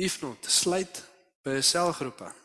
[0.00, 1.02] If not, sluit
[1.44, 2.38] by 'n selgroep aan.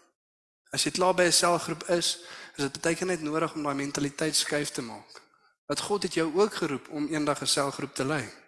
[0.71, 2.17] As jy klaar by 'n selgroep is,
[2.57, 5.21] is dit baie keer net nodig om daai mentaliteit skuif te maak.
[5.67, 8.44] Dat God het jou ook geroep om eendag 'n selgroep te lei.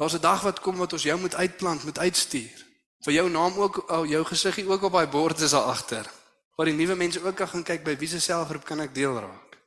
[0.00, 2.66] Daar's 'n dag wat kom wat ons jou moet uitplant, moet uitstuur.
[3.00, 6.10] Vir jou naam ook, oh, jou gesiggie ook op daai bord is daar agter.
[6.56, 9.58] Waar die nuwe mense ook kan gaan kyk by wiese selgroep kan ek deel raak.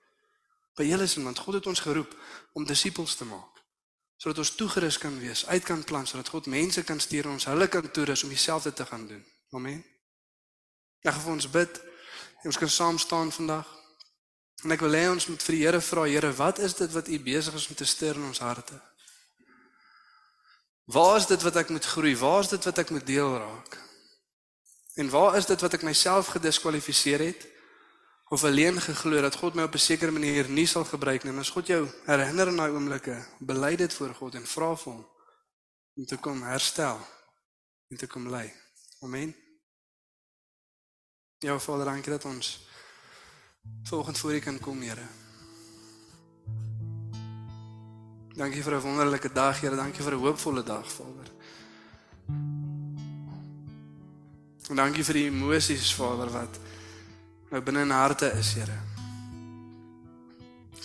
[0.76, 2.16] By julle is want God het ons geroep
[2.54, 3.62] om disippels te maak.
[4.18, 7.68] Sodat ons toegerus kan wees, uit kan plant sodat God mense kan stuur ons hulle
[7.68, 9.26] kan toerus om dieselfde te gaan doen.
[9.52, 9.86] Amen.
[11.02, 11.82] Ek gaan vir ons bid.
[12.42, 13.68] En ons kan saam staan vandag.
[14.64, 17.08] En ek wil hê ons moet vir die Here vra, Here, wat is dit wat
[17.08, 18.93] U besig is om te stir in ons harte?
[20.86, 22.18] Waar is dit wat ek moet groei?
[22.18, 23.78] Waar is dit wat ek moet deel raak?
[25.00, 27.48] En waar is dit wat ek myself gediskwalifiseer het
[28.34, 31.32] of alleen geglo dat God my op 'n sekere manier nie sal gebruik nie?
[31.32, 34.94] En as God jou herinner in daai oomblikke, bely dit voor God en vra vir
[34.94, 35.08] hom
[35.96, 37.00] om te kom herstel
[37.90, 38.54] en te kom lei.
[39.00, 39.36] Amen.
[41.40, 42.68] Ja, Vader, dankie dat ons
[43.84, 45.23] volgens voor U kan kom, Here.
[48.34, 49.76] Dankie vir 'n wonderlike dag, Here.
[49.76, 51.30] Dankie vir 'n hoopvolle dag, Vader.
[54.70, 56.60] En dankie vir die emosies, Vader, wat
[57.50, 58.80] nou binne in harte is, Here.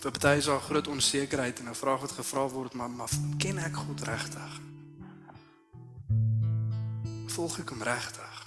[0.01, 3.59] Vir party is daar groot onsekerheid en 'n vraag wat gevra word, maar maar ken
[3.59, 4.61] ek God regtig?
[7.27, 8.47] Volg ek hom regtig?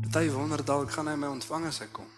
[0.00, 2.08] Party wonder dalk gaan hy my ontvang as ek kom.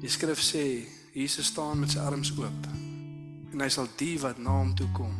[0.00, 2.87] Die skrif sê Jesus staan met sy arms oop
[3.52, 5.14] en hy sal die wat na hom toe kom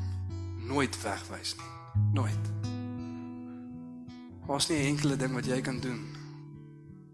[0.68, 1.70] nooit wegwys nie.
[2.12, 2.44] Nooit.
[4.46, 6.16] Daar's nie 'n enkele ding wat jy kan doen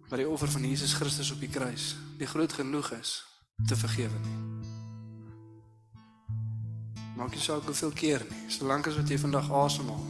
[0.08, 3.24] wat die offer van Jesus Christus op die kruis nie groot genoeg is
[3.66, 4.36] te vergewe nie.
[7.16, 10.06] Maak nie saak hoeveel keer nie, solank as wat jy vandag asemhaal,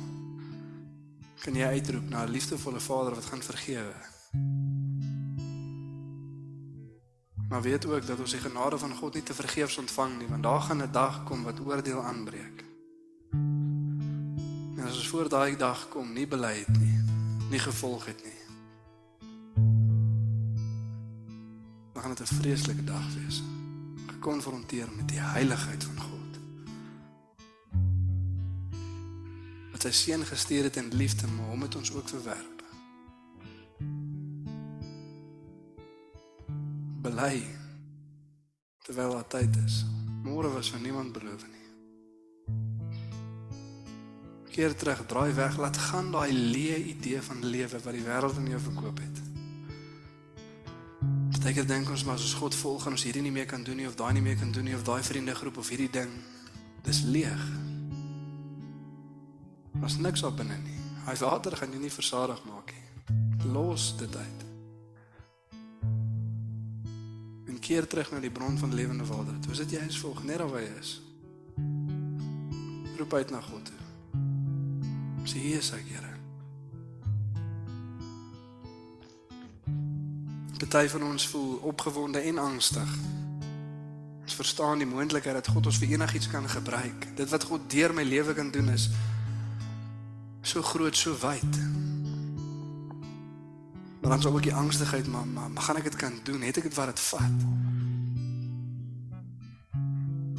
[1.41, 4.14] kan jy uitroep na 'n liefdevolle Vader wat gaan vergewe.
[7.49, 10.43] Maar weet ook dat ons die genade van God nie te vergeefs ontvang nie, want
[10.43, 12.65] daar gaan 'n dag kom wat oordeel aanbreek.
[14.77, 16.99] En as ons voor daai dag kom, nie bely het nie,
[17.51, 18.41] nie gevolg het nie.
[21.93, 23.43] Dan gaan dit 'n vreeslike dag wees.
[24.07, 26.39] Gekonfronteer met die heiligheid van God.
[29.71, 32.54] Wat sy seun gestuur het in liefde, maar hom het ons ook verwerp.
[37.05, 37.43] Bely
[38.85, 39.85] terwyl daar tyd is.
[40.25, 41.63] Môre was vir niemand beloof nie.
[44.55, 48.51] Keer terug, draai weg, laat gaan daai leë idee van lewe wat die wêreld aan
[48.53, 49.23] jou verkoop het.
[51.45, 53.77] Partykeer dink ons maar as ons God volg, gaan ons hierdie nie meer kan doen
[53.77, 56.09] nie of daai nie meer kan doen nie of daai vriendegroep of hierdie ding.
[56.87, 57.43] Dis leeg.
[59.83, 60.79] Was niks op binne nie.
[61.05, 63.53] Hy water gaan jou nie versadig maak nie.
[63.53, 64.44] Los dit uit.
[67.65, 69.39] Keer terug na die bron van lewende water.
[69.41, 70.97] Toe sit jy eens volg net waar jy is.
[72.99, 73.81] Roep uit na God toe.
[75.25, 76.15] Sê hier is ek, Here.
[80.75, 82.95] Party van ons voel opgewonde en angstig.
[84.23, 87.07] Ons verstaan die moontlikheid dat God ons vir enigiets kan gebruik.
[87.15, 88.89] Dit wat God deur my lewe kan doen is
[90.43, 91.61] so groot, so wyd.
[94.05, 96.41] Maar dan sou ook die angstigheid maar, maar maar gaan ek dit kan doen?
[96.41, 97.39] Het ek dit wat dit vat?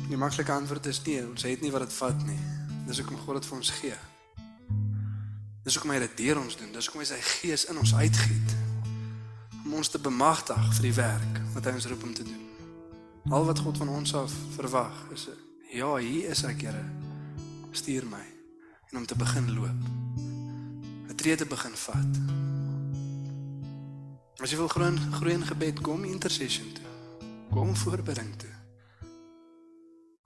[0.08, 2.38] Die maklike antwoord is nee, ons het nie wat dit vat nie.
[2.86, 3.98] Dis hoekom God dit vir ons gee.
[5.66, 6.70] Dis hoekom hy dit deur ons doen.
[6.78, 8.54] Dis hoekom hy sy gees in ons uitgiet
[9.66, 12.46] om ons te bemagtig vir die werk wat hy ons roep om te doen.
[13.34, 15.26] Al wat God van ons af verwag is
[15.74, 16.86] ja, hier is ek, Here.
[17.74, 18.22] Stuur my
[18.92, 19.90] en om te begin loop.
[21.10, 22.55] 'n Tree te begin vat.
[24.40, 26.90] As jy wil groei groei in gebed, kom intercession toe.
[27.52, 28.54] Kom voorbereiding toe.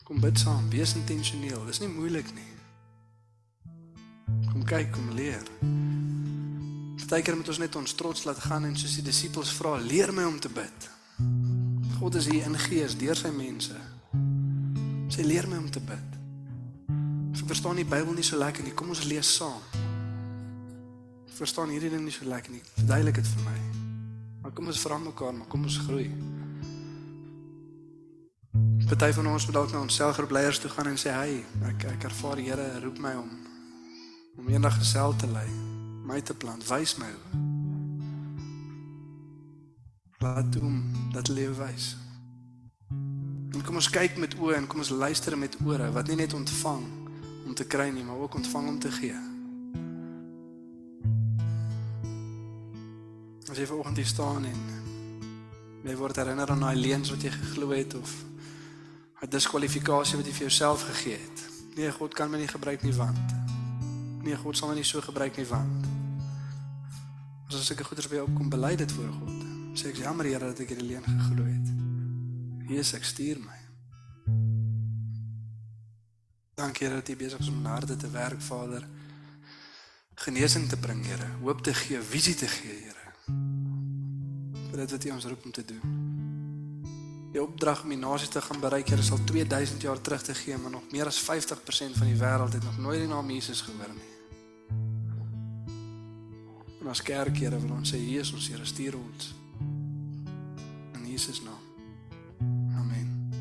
[0.03, 1.66] Kom bid saam, wees intentioneel.
[1.66, 2.51] Dis nie moeilik nie.
[4.49, 5.45] Kom kyk, kom leer.
[7.10, 10.28] Partykeer moet ons net ons trots laat gaan en soos die disippels vra, leer my
[10.30, 10.86] om te bid.
[11.95, 13.74] God is hier in gees deur sy mense.
[15.10, 16.20] Sy leer my om te bid.
[17.34, 18.76] Ek verstaan die Bybel nie so lekker nie.
[18.78, 19.57] Kom ons lees saam.
[21.26, 22.62] Ek verstaan hierdie ding nie so lekker nie.
[22.78, 23.59] Verduidelik dit vir my.
[24.60, 26.10] Kom ons vra mekaar, maar kom ons groei.
[28.89, 32.03] Party van ons moet dalk na ons selfgebleiers toe gaan en sê, "Hey, ek ek
[32.03, 33.30] ervaar die Here roep my om
[34.38, 35.47] om eendag gesel te lei,
[36.03, 37.39] my te plant, wys my hoe."
[40.20, 41.95] Laat hom dat lewe wys.
[43.53, 46.34] En kom ons kyk met oë en kom ons luister met ore wat nie net
[46.34, 46.84] ontvang
[47.45, 49.29] om te kry nie, maar ook ontvang om te gee.
[53.60, 54.60] Jy vanoggend hier staan en
[55.84, 58.12] jy word herinner aan daai leuns wat jy geglo het of
[59.20, 61.39] 'n diskwalifikasie wat jy vir jouself gegee het.
[61.76, 63.34] Nee, God kan my nie gebruik nie want.
[64.24, 65.86] Nee, God sal my nie so gebruik nie want.
[67.47, 69.43] As as ek goeders by jou opkom, bely dit voor God.
[69.76, 71.68] Sê ek jammer Here dat ek hierdie leuen geglo het.
[72.70, 73.60] Jesus, ek stuur my.
[76.55, 78.88] Dankie Here dat U besig is om harte te werk, Vader.
[80.16, 82.99] Genesing te bring, Here, hoop te gee, visie te gee, Here.
[84.70, 85.98] Vir dit wat U ons roep om te doen.
[87.34, 90.58] Die opdrag om die nasies te gaan bereik, Here, sal 2000 jaar terug te gee,
[90.58, 93.94] maar nog meer as 50% van die wêreld het nog nooit die naam Jesus gehoor
[93.94, 94.08] nie.
[96.82, 99.34] En as kerk, Here, wil ons sê, hier is ons, Here, stuur ons.
[100.98, 101.59] In Jesus naam.